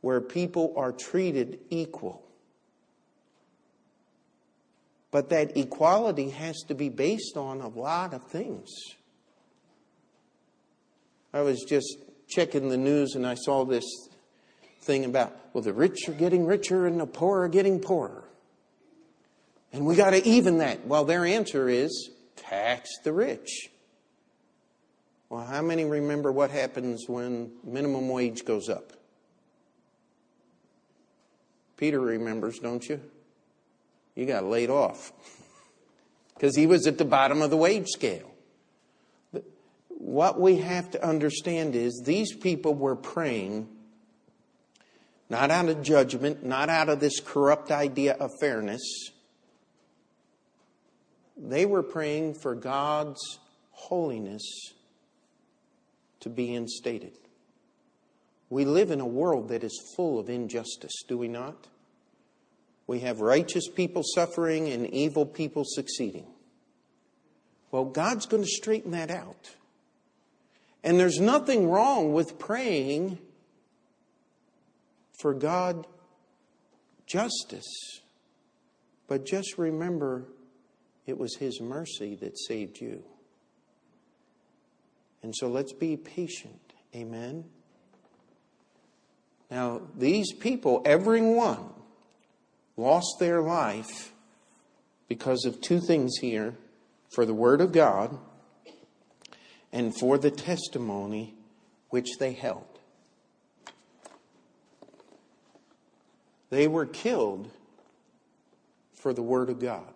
[0.01, 2.23] where people are treated equal.
[5.11, 8.69] But that equality has to be based on a lot of things.
[11.33, 13.85] I was just checking the news and I saw this
[14.81, 18.23] thing about, well, the rich are getting richer and the poor are getting poorer.
[19.71, 20.87] And we got to even that.
[20.87, 23.69] Well, their answer is tax the rich.
[25.29, 28.93] Well, how many remember what happens when minimum wage goes up?
[31.77, 32.99] Peter remembers, don't you?
[34.15, 35.13] You got laid off
[36.33, 38.28] because he was at the bottom of the wage scale.
[39.99, 43.67] What we have to understand is these people were praying
[45.29, 49.11] not out of judgment, not out of this corrupt idea of fairness.
[51.37, 53.39] They were praying for God's
[53.71, 54.73] holiness
[56.21, 57.17] to be instated.
[58.49, 61.67] We live in a world that is full of injustice, do we not?
[62.87, 66.25] We have righteous people suffering and evil people succeeding.
[67.69, 69.51] Well, God's going to straighten that out.
[70.83, 73.19] And there's nothing wrong with praying
[75.19, 75.85] for God
[77.05, 77.99] justice.
[79.07, 80.25] But just remember,
[81.05, 83.03] it was His mercy that saved you.
[85.21, 86.73] And so let's be patient.
[86.95, 87.45] Amen.
[89.51, 91.71] Now, these people, every one,
[92.77, 94.13] lost their life
[95.07, 96.55] because of two things here
[97.09, 98.17] for the Word of God
[99.71, 101.35] and for the testimony
[101.89, 102.65] which they held.
[106.49, 107.49] They were killed
[108.93, 109.93] for the Word of God.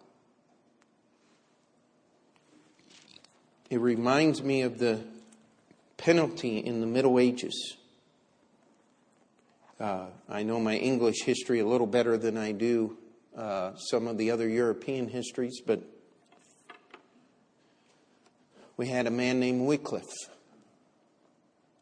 [3.70, 5.02] It reminds me of the
[5.98, 7.76] penalty in the Middle Ages.
[9.80, 12.98] Uh, I know my English history a little better than I do
[13.36, 15.82] uh, some of the other European histories, but
[18.78, 20.30] we had a man named Wycliffe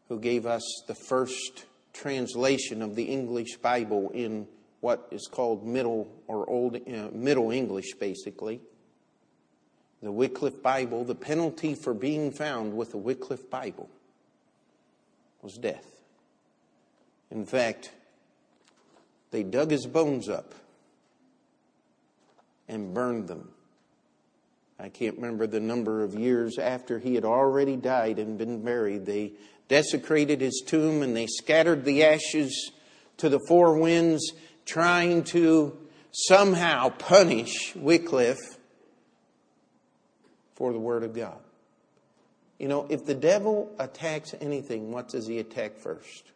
[0.09, 4.47] who gave us the first translation of the English Bible in
[4.81, 8.61] what is called Middle or Old uh, Middle English, basically
[10.01, 13.89] the Wycliffe Bible, the penalty for being found with the Wycliffe Bible
[15.41, 15.85] was death.
[17.29, 17.91] In fact,
[19.29, 20.53] they dug his bones up
[22.67, 23.49] and burned them.
[24.81, 29.05] I can't remember the number of years after he had already died and been buried.
[29.05, 29.33] They
[29.67, 32.71] desecrated his tomb and they scattered the ashes
[33.17, 34.33] to the four winds,
[34.65, 35.77] trying to
[36.11, 38.57] somehow punish Wycliffe
[40.55, 41.37] for the Word of God.
[42.57, 46.31] You know, if the devil attacks anything, what does he attack first?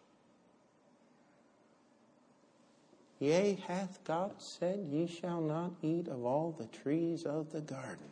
[3.19, 8.05] Yea, hath God said, Ye shall not eat of all the trees of the garden.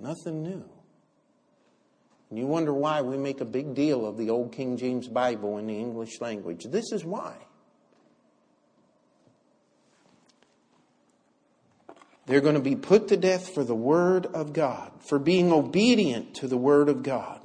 [0.00, 0.64] Nothing new.
[2.28, 5.58] And you wonder why we make a big deal of the Old King James Bible
[5.58, 6.64] in the English language.
[6.64, 7.36] This is why.
[12.26, 16.34] They're going to be put to death for the Word of God, for being obedient
[16.36, 17.40] to the Word of God.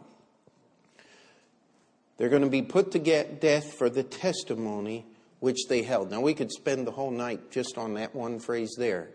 [2.18, 5.06] They're going to be put to death for the testimony
[5.40, 6.12] which they held.
[6.12, 9.10] Now, we could spend the whole night just on that one phrase there.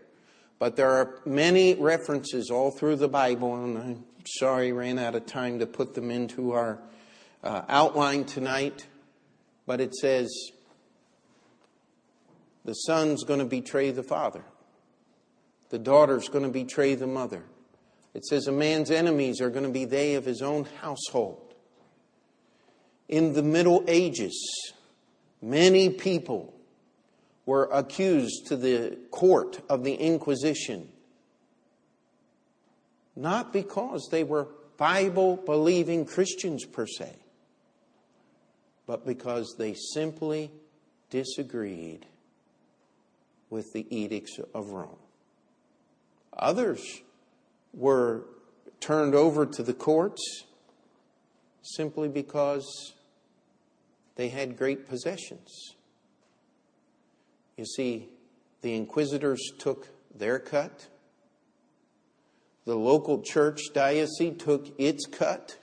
[0.59, 5.25] But there are many references all through the Bible, and I'm sorry ran out of
[5.25, 6.79] time to put them into our
[7.43, 8.87] uh, outline tonight.
[9.67, 10.29] but it says
[12.65, 14.43] the son's going to betray the father,
[15.69, 17.43] the daughter's going to betray the mother.
[18.13, 21.53] It says a man's enemies are going to be they of his own household.
[23.07, 24.73] In the Middle Ages,
[25.41, 26.53] many people
[27.47, 30.89] were accused to the court of the Inquisition,
[33.15, 37.15] not because they were Bible believing Christians per se,
[38.85, 40.51] but because they simply
[41.09, 42.05] disagreed
[43.49, 44.99] with the edicts of Rome.
[46.37, 47.01] Others
[47.73, 48.25] were
[48.81, 50.43] turned over to the courts
[51.61, 52.93] simply because
[54.17, 55.76] they had great possessions.
[57.57, 58.09] You see,
[58.61, 60.87] the inquisitors took their cut.
[62.65, 65.57] The local church diocese took its cut.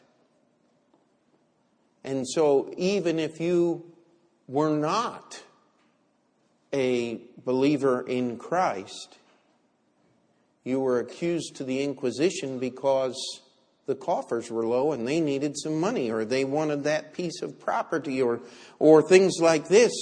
[2.03, 3.85] And so, even if you
[4.49, 5.43] were not
[6.73, 9.19] a believer in Christ,
[10.65, 13.17] you were accused to the Inquisition because
[13.87, 17.61] the coffers were low and they needed some money or they wanted that piece of
[17.61, 18.41] property or,
[18.79, 19.93] or things like this.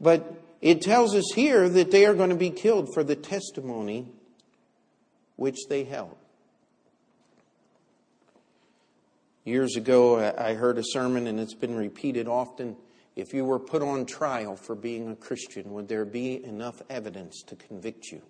[0.00, 4.10] But it tells us here that they are going to be killed for the testimony
[5.36, 6.16] which they held.
[9.44, 12.76] Years ago, I heard a sermon, and it's been repeated often.
[13.16, 17.42] If you were put on trial for being a Christian, would there be enough evidence
[17.46, 18.20] to convict you?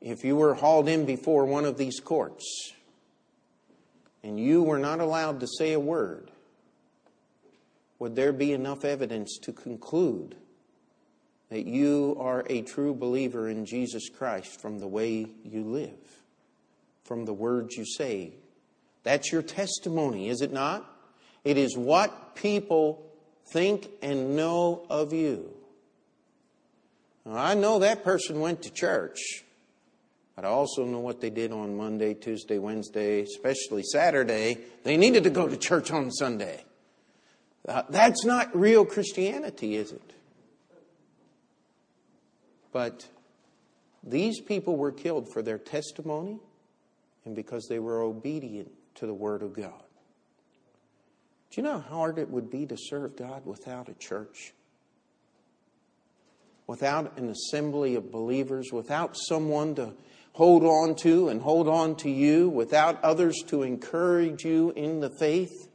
[0.00, 2.72] If you were hauled in before one of these courts
[4.24, 6.31] and you were not allowed to say a word,
[8.02, 10.34] would there be enough evidence to conclude
[11.50, 16.24] that you are a true believer in Jesus Christ from the way you live,
[17.04, 18.32] from the words you say?
[19.04, 20.84] That's your testimony, is it not?
[21.44, 23.08] It is what people
[23.52, 25.52] think and know of you.
[27.24, 29.44] Now, I know that person went to church,
[30.34, 34.58] but I also know what they did on Monday, Tuesday, Wednesday, especially Saturday.
[34.82, 36.64] They needed to go to church on Sunday.
[37.66, 40.12] Uh, that's not real Christianity, is it?
[42.72, 43.06] But
[44.02, 46.40] these people were killed for their testimony
[47.24, 49.82] and because they were obedient to the Word of God.
[51.50, 54.54] Do you know how hard it would be to serve God without a church?
[56.66, 59.92] Without an assembly of believers, without someone to
[60.32, 65.10] hold on to and hold on to you, without others to encourage you in the
[65.10, 65.68] faith?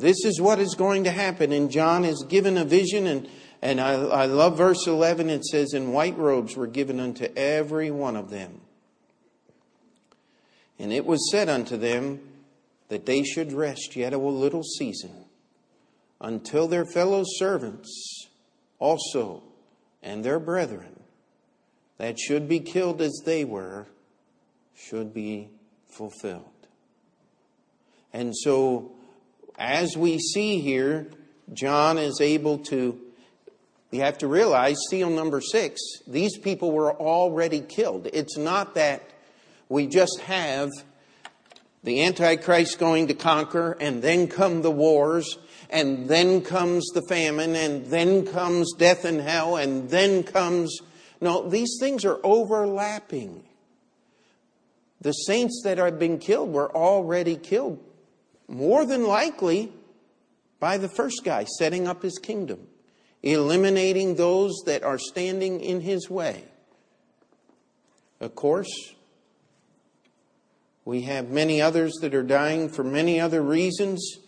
[0.00, 1.52] This is what is going to happen.
[1.52, 3.28] And John is given a vision, and,
[3.62, 5.30] and I, I love verse 11.
[5.30, 8.60] It says, And white robes were given unto every one of them.
[10.78, 12.20] And it was said unto them
[12.88, 15.26] that they should rest yet a little season
[16.20, 18.26] until their fellow servants
[18.78, 19.42] also
[20.02, 21.00] and their brethren
[21.98, 23.86] that should be killed as they were
[24.74, 25.50] should be
[25.86, 26.44] fulfilled.
[28.12, 28.92] And so
[29.60, 31.06] as we see here,
[31.52, 32.98] John is able to,
[33.90, 38.08] you have to realize, seal number six, these people were already killed.
[38.10, 39.02] It's not that
[39.68, 40.70] we just have
[41.84, 45.38] the Antichrist going to conquer, and then come the wars,
[45.68, 50.78] and then comes the famine, and then comes death and hell, and then comes.
[51.20, 53.44] No, these things are overlapping.
[55.02, 57.78] The saints that have been killed were already killed
[58.50, 59.72] more than likely
[60.58, 62.66] by the first guy setting up his kingdom,
[63.22, 66.44] eliminating those that are standing in his way.
[68.20, 68.92] Of course,
[70.84, 74.18] we have many others that are dying for many other reasons.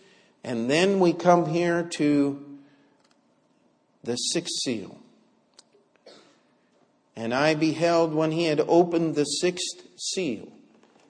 [0.43, 2.43] And then we come here to
[4.03, 4.99] the sixth seal.
[7.15, 10.51] And I beheld when he had opened the sixth seal,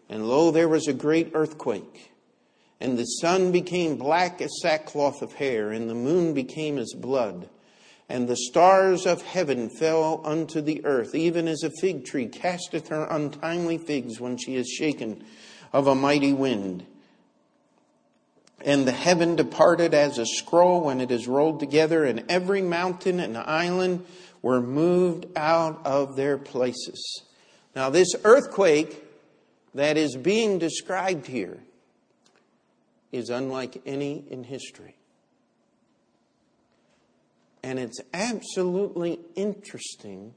[0.10, 2.13] and lo, there was a great earthquake
[2.84, 7.48] and the sun became black as sackcloth of hair, and the moon became as blood.
[8.10, 12.90] And the stars of heaven fell unto the earth, even as a fig tree casteth
[12.90, 15.24] her untimely figs when she is shaken
[15.72, 16.86] of a mighty wind.
[18.60, 23.22] And the heaven departed as a scroll when it is rolled together, and every mountain
[23.22, 24.06] and island
[24.42, 27.22] were moved out of their places.
[27.78, 29.02] Now, this earthquake
[29.74, 31.62] that is being described here
[33.14, 34.98] is unlike any in history.
[37.64, 40.34] And it's absolutely interesting.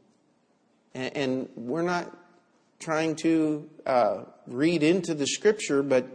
[0.94, 2.16] And, and we're not
[2.78, 6.06] trying to uh, read into the scripture, but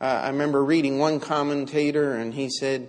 [0.00, 2.86] Uh, I remember reading one commentator, and he said,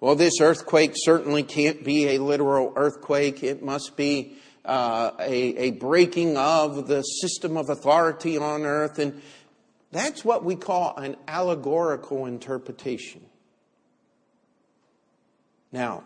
[0.00, 3.44] Well, this earthquake certainly can't be a literal earthquake.
[3.44, 4.32] It must be
[4.64, 8.98] uh, a, a breaking of the system of authority on earth.
[8.98, 9.20] And
[9.90, 13.24] that's what we call an allegorical interpretation.
[15.72, 16.04] Now,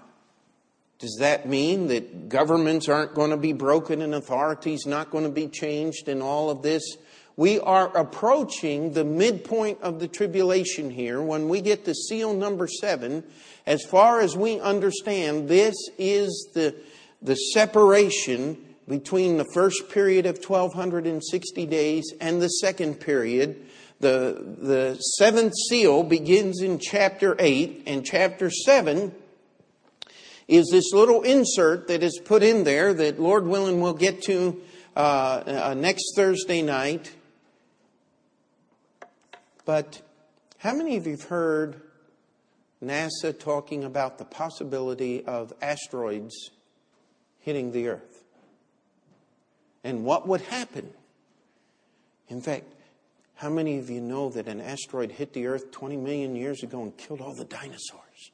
[0.99, 5.31] does that mean that governments aren't going to be broken and authorities not going to
[5.31, 6.97] be changed in all of this?
[7.35, 12.69] We are approaching the midpoint of the tribulation here when we get to seal number
[12.69, 13.25] seven.
[13.67, 16.77] As far as we understand, this is the,
[17.21, 23.65] the separation between the first period of 1260 days and the second period.
[24.03, 29.15] The, the seventh seal begins in chapter 8, and chapter 7
[30.49, 34.61] is this little insert that is put in there that, Lord willing, we'll get to
[34.97, 34.99] uh,
[35.47, 37.15] uh, next Thursday night.
[39.65, 40.03] But
[40.59, 41.81] how many of you have heard
[42.85, 46.51] NASA talking about the possibility of asteroids
[47.39, 48.25] hitting the Earth?
[49.85, 50.91] And what would happen?
[52.27, 52.65] In fact,
[53.43, 56.81] how many of you know that an asteroid hit the Earth 20 million years ago
[56.81, 58.31] and killed all the dinosaurs?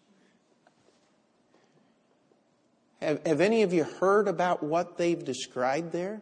[3.01, 6.21] Have, have any of you heard about what they've described there?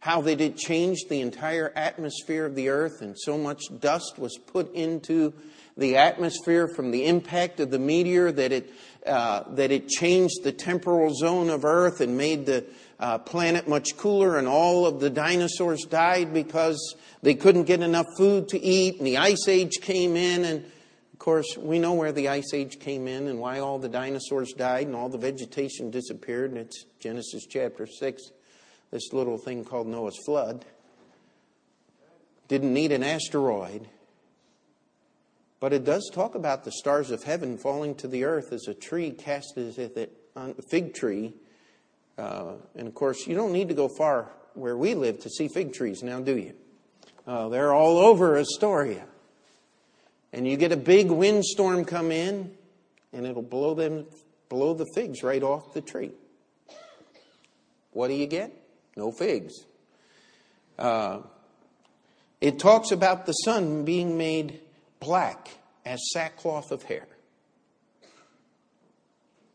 [0.00, 4.36] How that it changed the entire atmosphere of the earth and so much dust was
[4.48, 5.32] put into
[5.76, 8.72] the atmosphere from the impact of the meteor that it,
[9.06, 12.66] uh, that it changed the temporal zone of earth and made the
[13.02, 18.06] uh, planet much cooler and all of the dinosaurs died because they couldn't get enough
[18.16, 20.64] food to eat and the ice age came in and
[21.12, 24.52] of course, we know where the ice age came in and why all the dinosaurs
[24.54, 28.22] died and all the vegetation disappeared, and it's Genesis chapter 6,
[28.90, 30.64] this little thing called Noah's flood.
[32.48, 33.86] Didn't need an asteroid.
[35.60, 38.74] But it does talk about the stars of heaven falling to the earth as a
[38.74, 41.34] tree cast as if it, a fig tree.
[42.18, 45.48] Uh, and of course, you don't need to go far where we live to see
[45.48, 46.54] fig trees now, do you?
[47.26, 49.06] Uh, they're all over Astoria
[50.32, 52.52] and you get a big windstorm come in,
[53.12, 54.06] and it'll blow them,
[54.48, 56.12] blow the figs right off the tree.
[57.92, 58.50] What do you get?
[58.96, 59.52] No figs.
[60.78, 61.20] Uh,
[62.40, 64.60] it talks about the sun being made
[65.00, 65.50] black
[65.84, 67.06] as sackcloth of hair.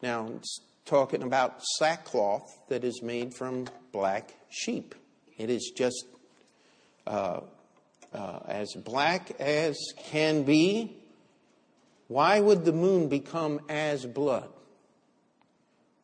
[0.04, 4.96] Now, it's talking about sackcloth that is made from black sheep.
[5.38, 6.06] It is just
[7.06, 7.42] uh,
[8.14, 10.96] uh, as black as can be,
[12.08, 14.50] why would the moon become as blood?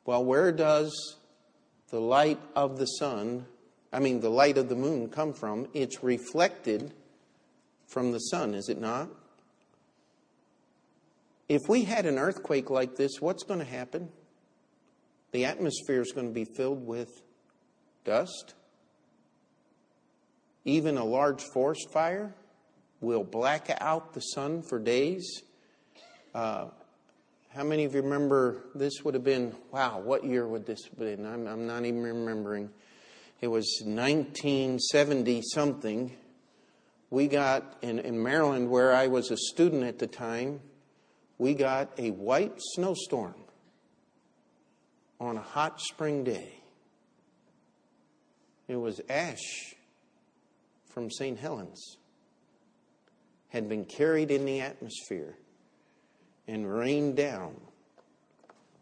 [0.06, 1.16] Well, where does
[1.90, 3.46] the light of the sun,
[3.92, 5.68] I mean, the light of the moon, come from?
[5.74, 6.94] It's reflected
[7.88, 9.08] from the sun, is it not?
[11.48, 14.10] If we had an earthquake like this, what's going to happen?
[15.34, 17.22] The atmosphere is going to be filled with
[18.06, 18.56] dust
[20.66, 22.34] even a large forest fire
[23.02, 25.42] will black out the sun for days.
[26.34, 26.68] Uh,
[27.50, 30.98] how many of you remember this would have been, wow, what year would this have
[30.98, 31.26] been?
[31.26, 32.70] I'm, I'm not even remembering.
[33.42, 36.16] It was 1970 something.
[37.10, 40.62] We got, in, in Maryland, where I was a student at the time,
[41.38, 43.36] we got a white snowstorm
[45.20, 46.54] on a hot spring day.
[48.68, 49.76] It was ash
[50.88, 51.38] from St.
[51.38, 51.98] Helens
[53.50, 55.38] had been carried in the atmosphere
[56.48, 57.56] and rained down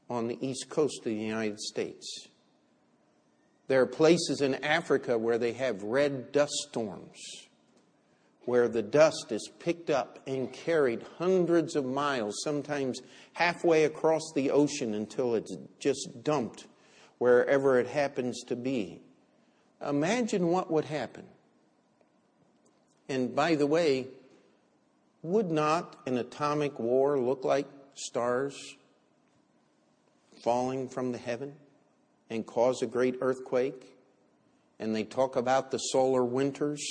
[0.09, 2.27] on the east coast of the United States.
[3.67, 7.47] There are places in Africa where they have red dust storms,
[8.45, 13.01] where the dust is picked up and carried hundreds of miles, sometimes
[13.33, 16.67] halfway across the ocean until it's just dumped
[17.17, 18.99] wherever it happens to be.
[19.81, 21.25] Imagine what would happen
[23.11, 24.07] and by the way,
[25.21, 28.77] would not an atomic war look like stars
[30.41, 31.53] falling from the heaven
[32.29, 33.97] and cause a great earthquake?
[34.79, 36.81] And they talk about the solar winters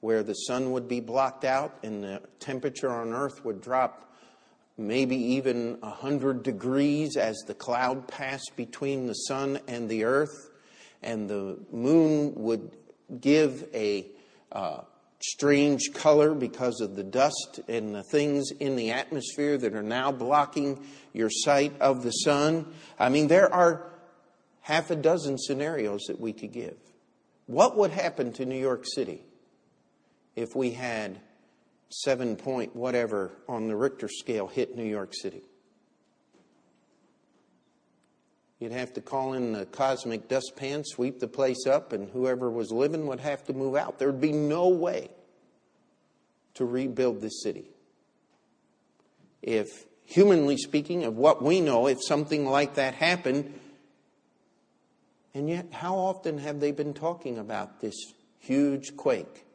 [0.00, 4.08] where the sun would be blocked out and the temperature on earth would drop
[4.78, 10.50] maybe even 100 degrees as the cloud passed between the sun and the earth,
[11.02, 12.70] and the moon would
[13.20, 14.06] give a
[14.52, 14.80] uh,
[15.20, 20.12] strange color because of the dust and the things in the atmosphere that are now
[20.12, 22.64] blocking your sight of the sun.
[22.98, 23.90] I mean, there are
[24.60, 26.76] half a dozen scenarios that we could give.
[27.46, 29.22] What would happen to New York City
[30.38, 31.18] if we had
[31.90, 35.42] seven point whatever on the Richter scale hit New York City.
[38.60, 42.70] You'd have to call in the cosmic dustpan, sweep the place up, and whoever was
[42.70, 43.98] living would have to move out.
[43.98, 45.10] There'd be no way
[46.54, 47.70] to rebuild this city.
[49.42, 53.58] If, humanly speaking, of what we know, if something like that happened,
[55.34, 57.94] and yet, how often have they been talking about this
[58.40, 59.46] huge quake?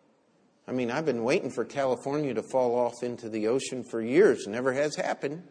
[0.68, 4.47] I mean, I've been waiting for California to fall off into the ocean for years.
[4.47, 5.43] Never has happened.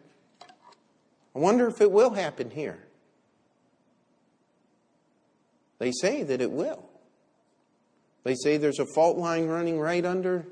[1.35, 2.79] I wonder if it will happen here.
[5.79, 6.89] They say that it will.
[8.23, 10.47] They say there's a fault line running right under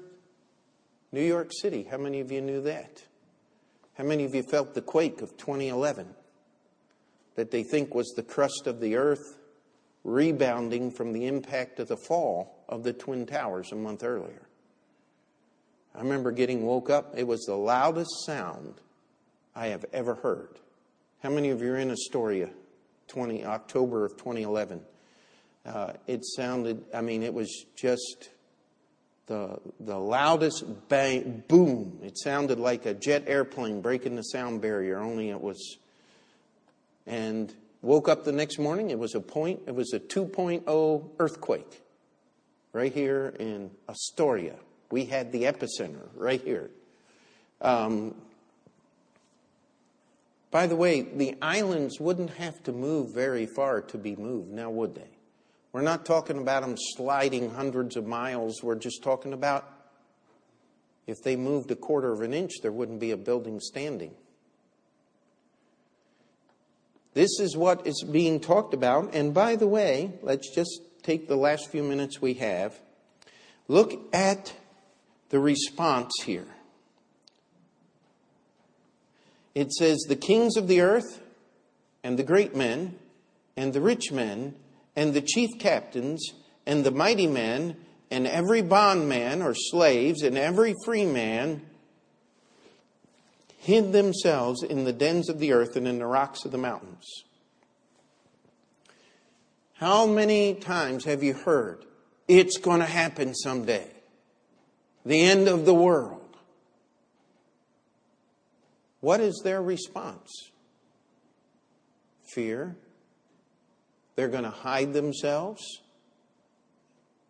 [1.12, 1.88] New York City.
[1.90, 3.04] How many of you knew that?
[3.98, 6.08] How many of you felt the quake of 2011
[7.36, 9.38] that they think was the crust of the earth
[10.04, 14.48] rebounding from the impact of the fall of the Twin Towers a month earlier?
[15.96, 17.14] I remember getting woke up.
[17.18, 18.76] It was the loudest sound
[19.56, 20.60] I have ever heard.
[21.22, 22.50] How many of you are in Astoria,
[23.08, 24.82] 20, October of 2011?
[25.66, 28.30] Uh, it sounded, I mean, it was just
[29.28, 32.00] the, the loudest bang, boom.
[32.02, 35.78] It sounded like a jet airplane breaking the sound barrier, only it was.
[37.06, 41.82] And woke up the next morning, it was a point, it was a 2.0 earthquake
[42.74, 44.56] right here in Astoria.
[44.92, 46.70] We had the epicenter right here.
[47.62, 48.16] Um,
[50.52, 54.70] by the way, the islands wouldn't have to move very far to be moved, now
[54.70, 55.10] would they?
[55.72, 58.62] We're not talking about them sliding hundreds of miles.
[58.62, 59.66] We're just talking about
[61.08, 64.12] if they moved a quarter of an inch, there wouldn't be a building standing.
[67.14, 69.14] This is what is being talked about.
[69.14, 72.80] And by the way, let's just take the last few minutes we have.
[73.68, 74.54] Look at
[75.32, 76.48] the response here.
[79.56, 81.22] It says, The kings of the earth,
[82.04, 83.00] and the great men,
[83.58, 84.56] and the rich men,
[84.96, 86.32] and the chief captains
[86.66, 87.76] and the mighty men
[88.10, 91.62] and every bondman or slaves and every free man
[93.58, 97.06] hid themselves in the dens of the earth and in the rocks of the mountains.
[99.76, 101.86] How many times have you heard
[102.28, 103.88] it's going to happen someday?
[105.06, 106.22] The end of the world.
[109.00, 110.30] What is their response?
[112.34, 112.76] Fear,
[114.16, 115.82] they're going to hide themselves.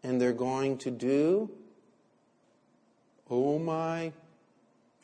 [0.04, 1.52] And they're going to do,
[3.30, 4.12] oh my,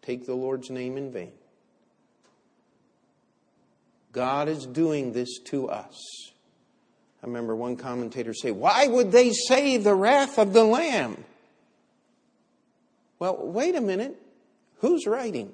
[0.01, 1.33] take the Lord's name in vain.
[4.11, 5.95] God is doing this to us.
[7.21, 11.23] I remember one commentator say, Why would they say the wrath of the Lamb?
[13.19, 14.21] Well, wait a minute.
[14.79, 15.53] Who's writing?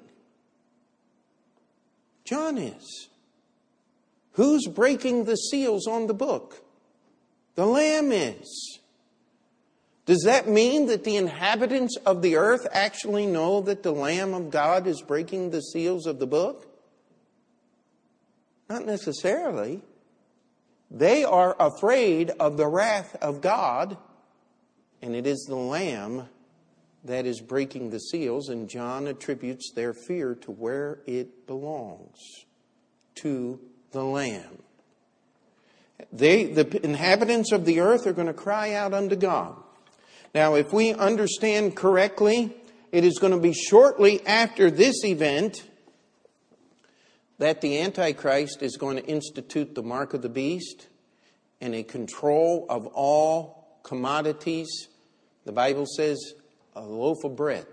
[2.24, 3.08] John is.
[4.32, 6.62] Who's breaking the seals on the book?
[7.54, 8.80] The Lamb is.
[10.06, 14.50] Does that mean that the inhabitants of the earth actually know that the Lamb of
[14.50, 16.66] God is breaking the seals of the book?
[18.68, 19.82] Not necessarily.
[20.90, 23.96] They are afraid of the wrath of God,
[25.00, 26.28] and it is the Lamb
[27.04, 32.18] that is breaking the seals, and John attributes their fear to where it belongs
[33.16, 33.60] to
[33.92, 34.62] the Lamb.
[36.12, 39.56] They, the inhabitants of the earth are going to cry out unto God.
[40.34, 42.56] Now, if we understand correctly,
[42.90, 45.62] it is going to be shortly after this event
[47.38, 50.88] that the Antichrist is going to institute the mark of the beast
[51.60, 54.88] and a control of all commodities.
[55.44, 56.34] The Bible says
[56.74, 57.66] a loaf of bread.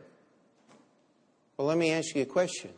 [1.57, 2.71] Well, let me ask you a question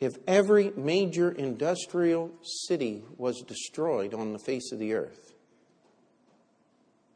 [0.00, 5.34] if every major industrial city was destroyed on the face of the earth,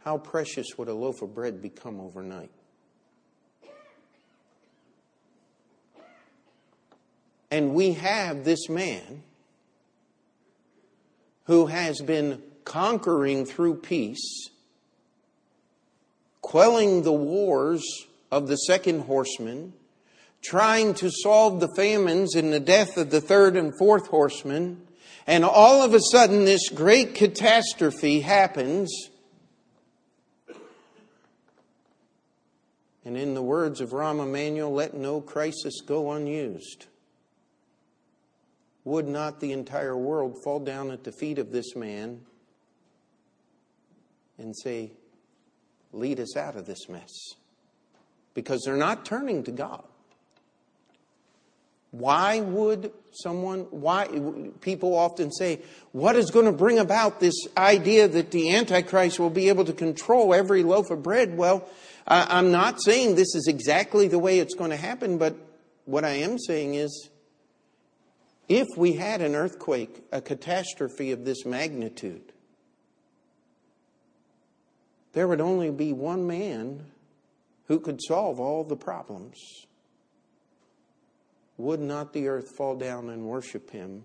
[0.04, 2.50] how precious would a loaf of bread become overnight?
[7.50, 9.22] And we have this man
[11.44, 14.50] who has been conquering through peace,
[16.44, 17.82] quelling the wars
[18.30, 19.72] of the second horseman
[20.42, 24.86] trying to solve the famines and the death of the third and fourth horsemen,
[25.26, 29.08] and all of a sudden this great catastrophe happens.
[33.06, 36.86] And in the words of Rahm Emanuel, let no crisis go unused.
[38.84, 42.20] Would not the entire world fall down at the feet of this man
[44.36, 44.92] and say,
[45.94, 47.34] Lead us out of this mess?
[48.34, 49.84] because they're not turning to God.
[51.92, 54.08] Why would someone, why,
[54.60, 55.60] people often say,
[55.92, 59.72] what is going to bring about this idea that the Antichrist will be able to
[59.72, 61.36] control every loaf of bread?
[61.36, 61.68] Well,
[62.06, 65.36] I'm not saying this is exactly the way it's going to happen, but
[65.84, 67.10] what I am saying is
[68.48, 72.32] if we had an earthquake, a catastrophe of this magnitude,
[75.14, 76.84] there would only be one man
[77.68, 79.38] who could solve all the problems.
[81.56, 84.04] Would not the earth fall down and worship him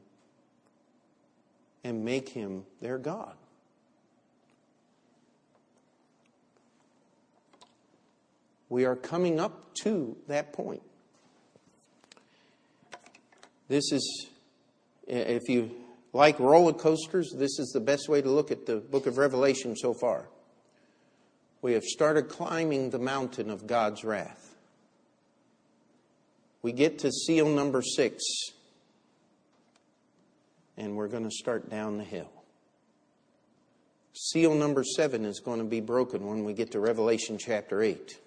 [1.83, 3.35] and make him their God?
[8.69, 10.83] We are coming up to that point.
[13.67, 14.27] This is,
[15.07, 15.71] if you
[16.13, 19.75] like roller coasters, this is the best way to look at the book of Revelation
[19.75, 20.27] so far.
[21.61, 24.55] We have started climbing the mountain of God's wrath.
[26.61, 28.23] We get to seal number six,
[30.77, 32.31] and we're going to start down the hill.
[34.13, 38.19] Seal number seven is going to be broken when we get to Revelation chapter 8.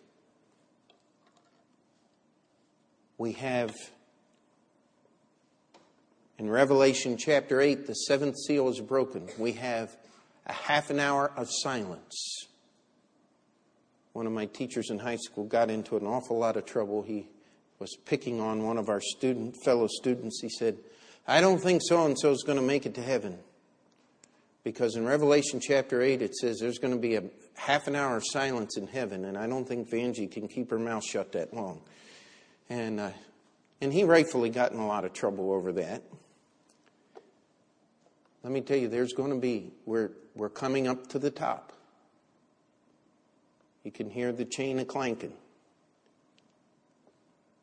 [3.18, 3.74] We have
[6.38, 9.28] in Revelation chapter 8, the seventh seal is broken.
[9.38, 9.96] We have
[10.46, 12.48] a half an hour of silence.
[14.12, 17.02] One of my teachers in high school got into an awful lot of trouble.
[17.02, 17.28] He
[17.78, 20.40] was picking on one of our student fellow students.
[20.42, 20.78] He said,
[21.26, 23.38] "I don't think so and so is going to make it to heaven."
[24.64, 28.16] Because in Revelation chapter 8 it says there's going to be a half an hour
[28.16, 31.52] of silence in heaven and I don't think Vanjie can keep her mouth shut that
[31.52, 31.80] long.
[32.70, 33.10] And uh,
[33.82, 36.04] and he rightfully got in a lot of trouble over that.
[38.44, 41.72] Let me tell you, there's going to be, we're, we're coming up to the top.
[43.84, 45.32] You can hear the chain a clanking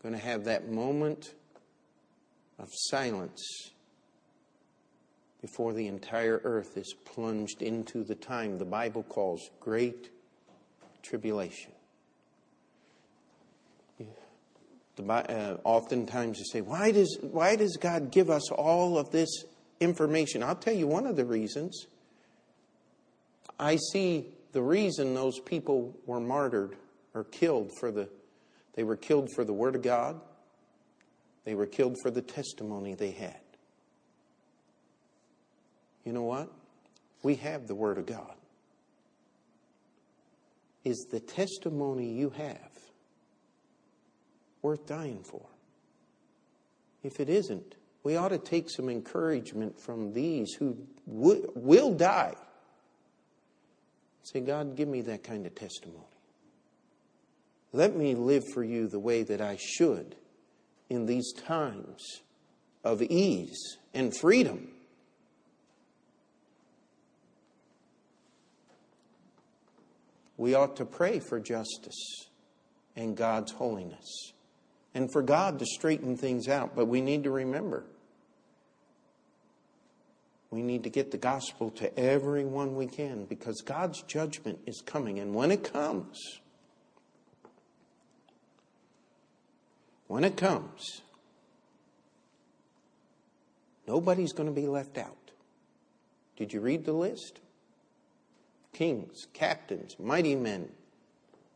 [0.02, 1.34] going to have that moment
[2.58, 3.72] of silence
[5.42, 10.10] before the entire earth is plunged into the time the Bible calls great
[11.04, 11.72] tribulation.
[14.96, 19.30] The, uh, oftentimes you say, why does, why does God give us all of this
[19.80, 20.44] information?
[20.44, 21.88] I'll tell you one of the reasons.
[23.58, 26.76] I see the reason those people were martyred
[27.14, 28.10] or killed for the
[28.76, 30.22] they were killed for the Word of God,
[31.44, 33.42] they were killed for the testimony they had.
[36.06, 36.50] You know what?
[37.22, 38.36] We have the Word of God.
[40.86, 42.72] Is the testimony you have
[44.62, 45.46] worth dying for?
[47.04, 52.36] If it isn't, we ought to take some encouragement from these who will die.
[54.24, 56.04] Say, God, give me that kind of testimony.
[57.72, 60.16] Let me live for you the way that I should
[60.90, 62.22] in these times
[62.84, 64.70] of ease and freedom.
[70.38, 72.30] We ought to pray for justice
[72.96, 74.32] and God's holiness
[74.96, 76.76] and for God to straighten things out.
[76.76, 77.84] But we need to remember
[80.52, 85.20] we need to get the gospel to everyone we can because God's judgment is coming.
[85.20, 86.40] And when it comes,
[90.08, 91.02] when it comes,
[93.88, 95.16] nobody's going to be left out.
[96.36, 97.42] Did you read the list?
[98.74, 100.70] Kings, captains, mighty men,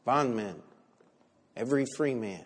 [0.05, 0.61] bondmen,
[1.55, 2.43] every free man.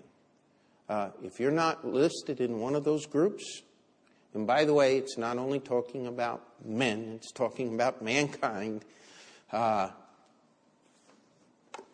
[0.87, 3.63] Uh, if you're not listed in one of those groups,
[4.33, 8.83] and by the way, it's not only talking about men, it's talking about mankind.
[9.51, 9.89] Uh,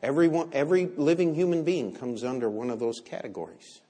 [0.02, 3.82] everyone, every living human being comes under one of those categories.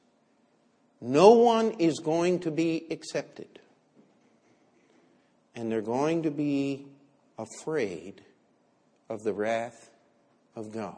[1.01, 3.59] No one is going to be accepted.
[5.55, 6.85] And they're going to be
[7.37, 8.21] afraid
[9.09, 9.89] of the wrath
[10.55, 10.95] of God.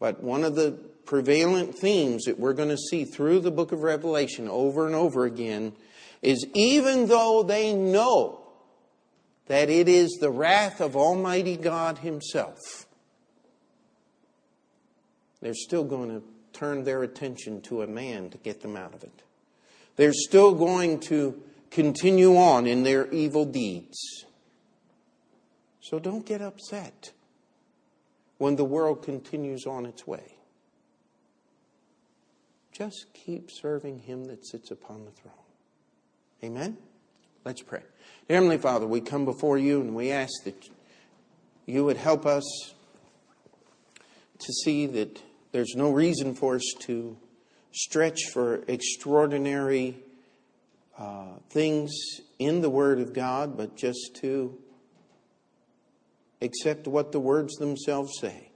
[0.00, 0.72] But one of the
[1.04, 5.24] prevalent themes that we're going to see through the book of Revelation over and over
[5.24, 5.72] again
[6.24, 8.40] is even though they know
[9.46, 12.86] that it is the wrath of Almighty God Himself,
[15.40, 16.22] they're still going to
[16.54, 19.22] turn their attention to a man to get them out of it.
[19.96, 24.24] They're still going to continue on in their evil deeds.
[25.80, 27.12] So don't get upset
[28.38, 30.36] when the world continues on its way.
[32.72, 35.43] Just keep serving him that sits upon the throne.
[36.44, 36.76] Amen?
[37.46, 37.80] Let's pray.
[38.28, 40.68] Dear Heavenly Father, we come before you and we ask that
[41.64, 42.44] you would help us
[44.40, 45.22] to see that
[45.52, 47.16] there's no reason for us to
[47.72, 49.96] stretch for extraordinary
[50.98, 51.90] uh, things
[52.38, 54.54] in the Word of God, but just to
[56.42, 58.50] accept what the words themselves say.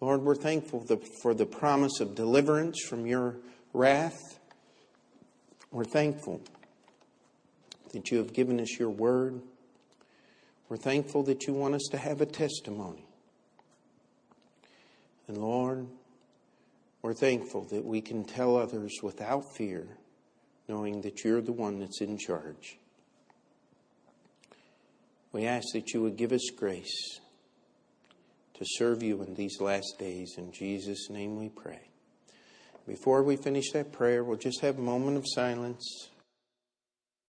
[0.00, 0.86] Lord, we're thankful
[1.20, 3.36] for the promise of deliverance from your
[3.74, 4.39] wrath.
[5.70, 6.40] We're thankful
[7.92, 9.40] that you have given us your word.
[10.68, 13.04] We're thankful that you want us to have a testimony.
[15.28, 15.86] And Lord,
[17.02, 19.86] we're thankful that we can tell others without fear,
[20.68, 22.78] knowing that you're the one that's in charge.
[25.32, 27.20] We ask that you would give us grace
[28.54, 30.34] to serve you in these last days.
[30.36, 31.89] In Jesus' name we pray.
[32.90, 36.08] Before we finish that prayer, we'll just have a moment of silence.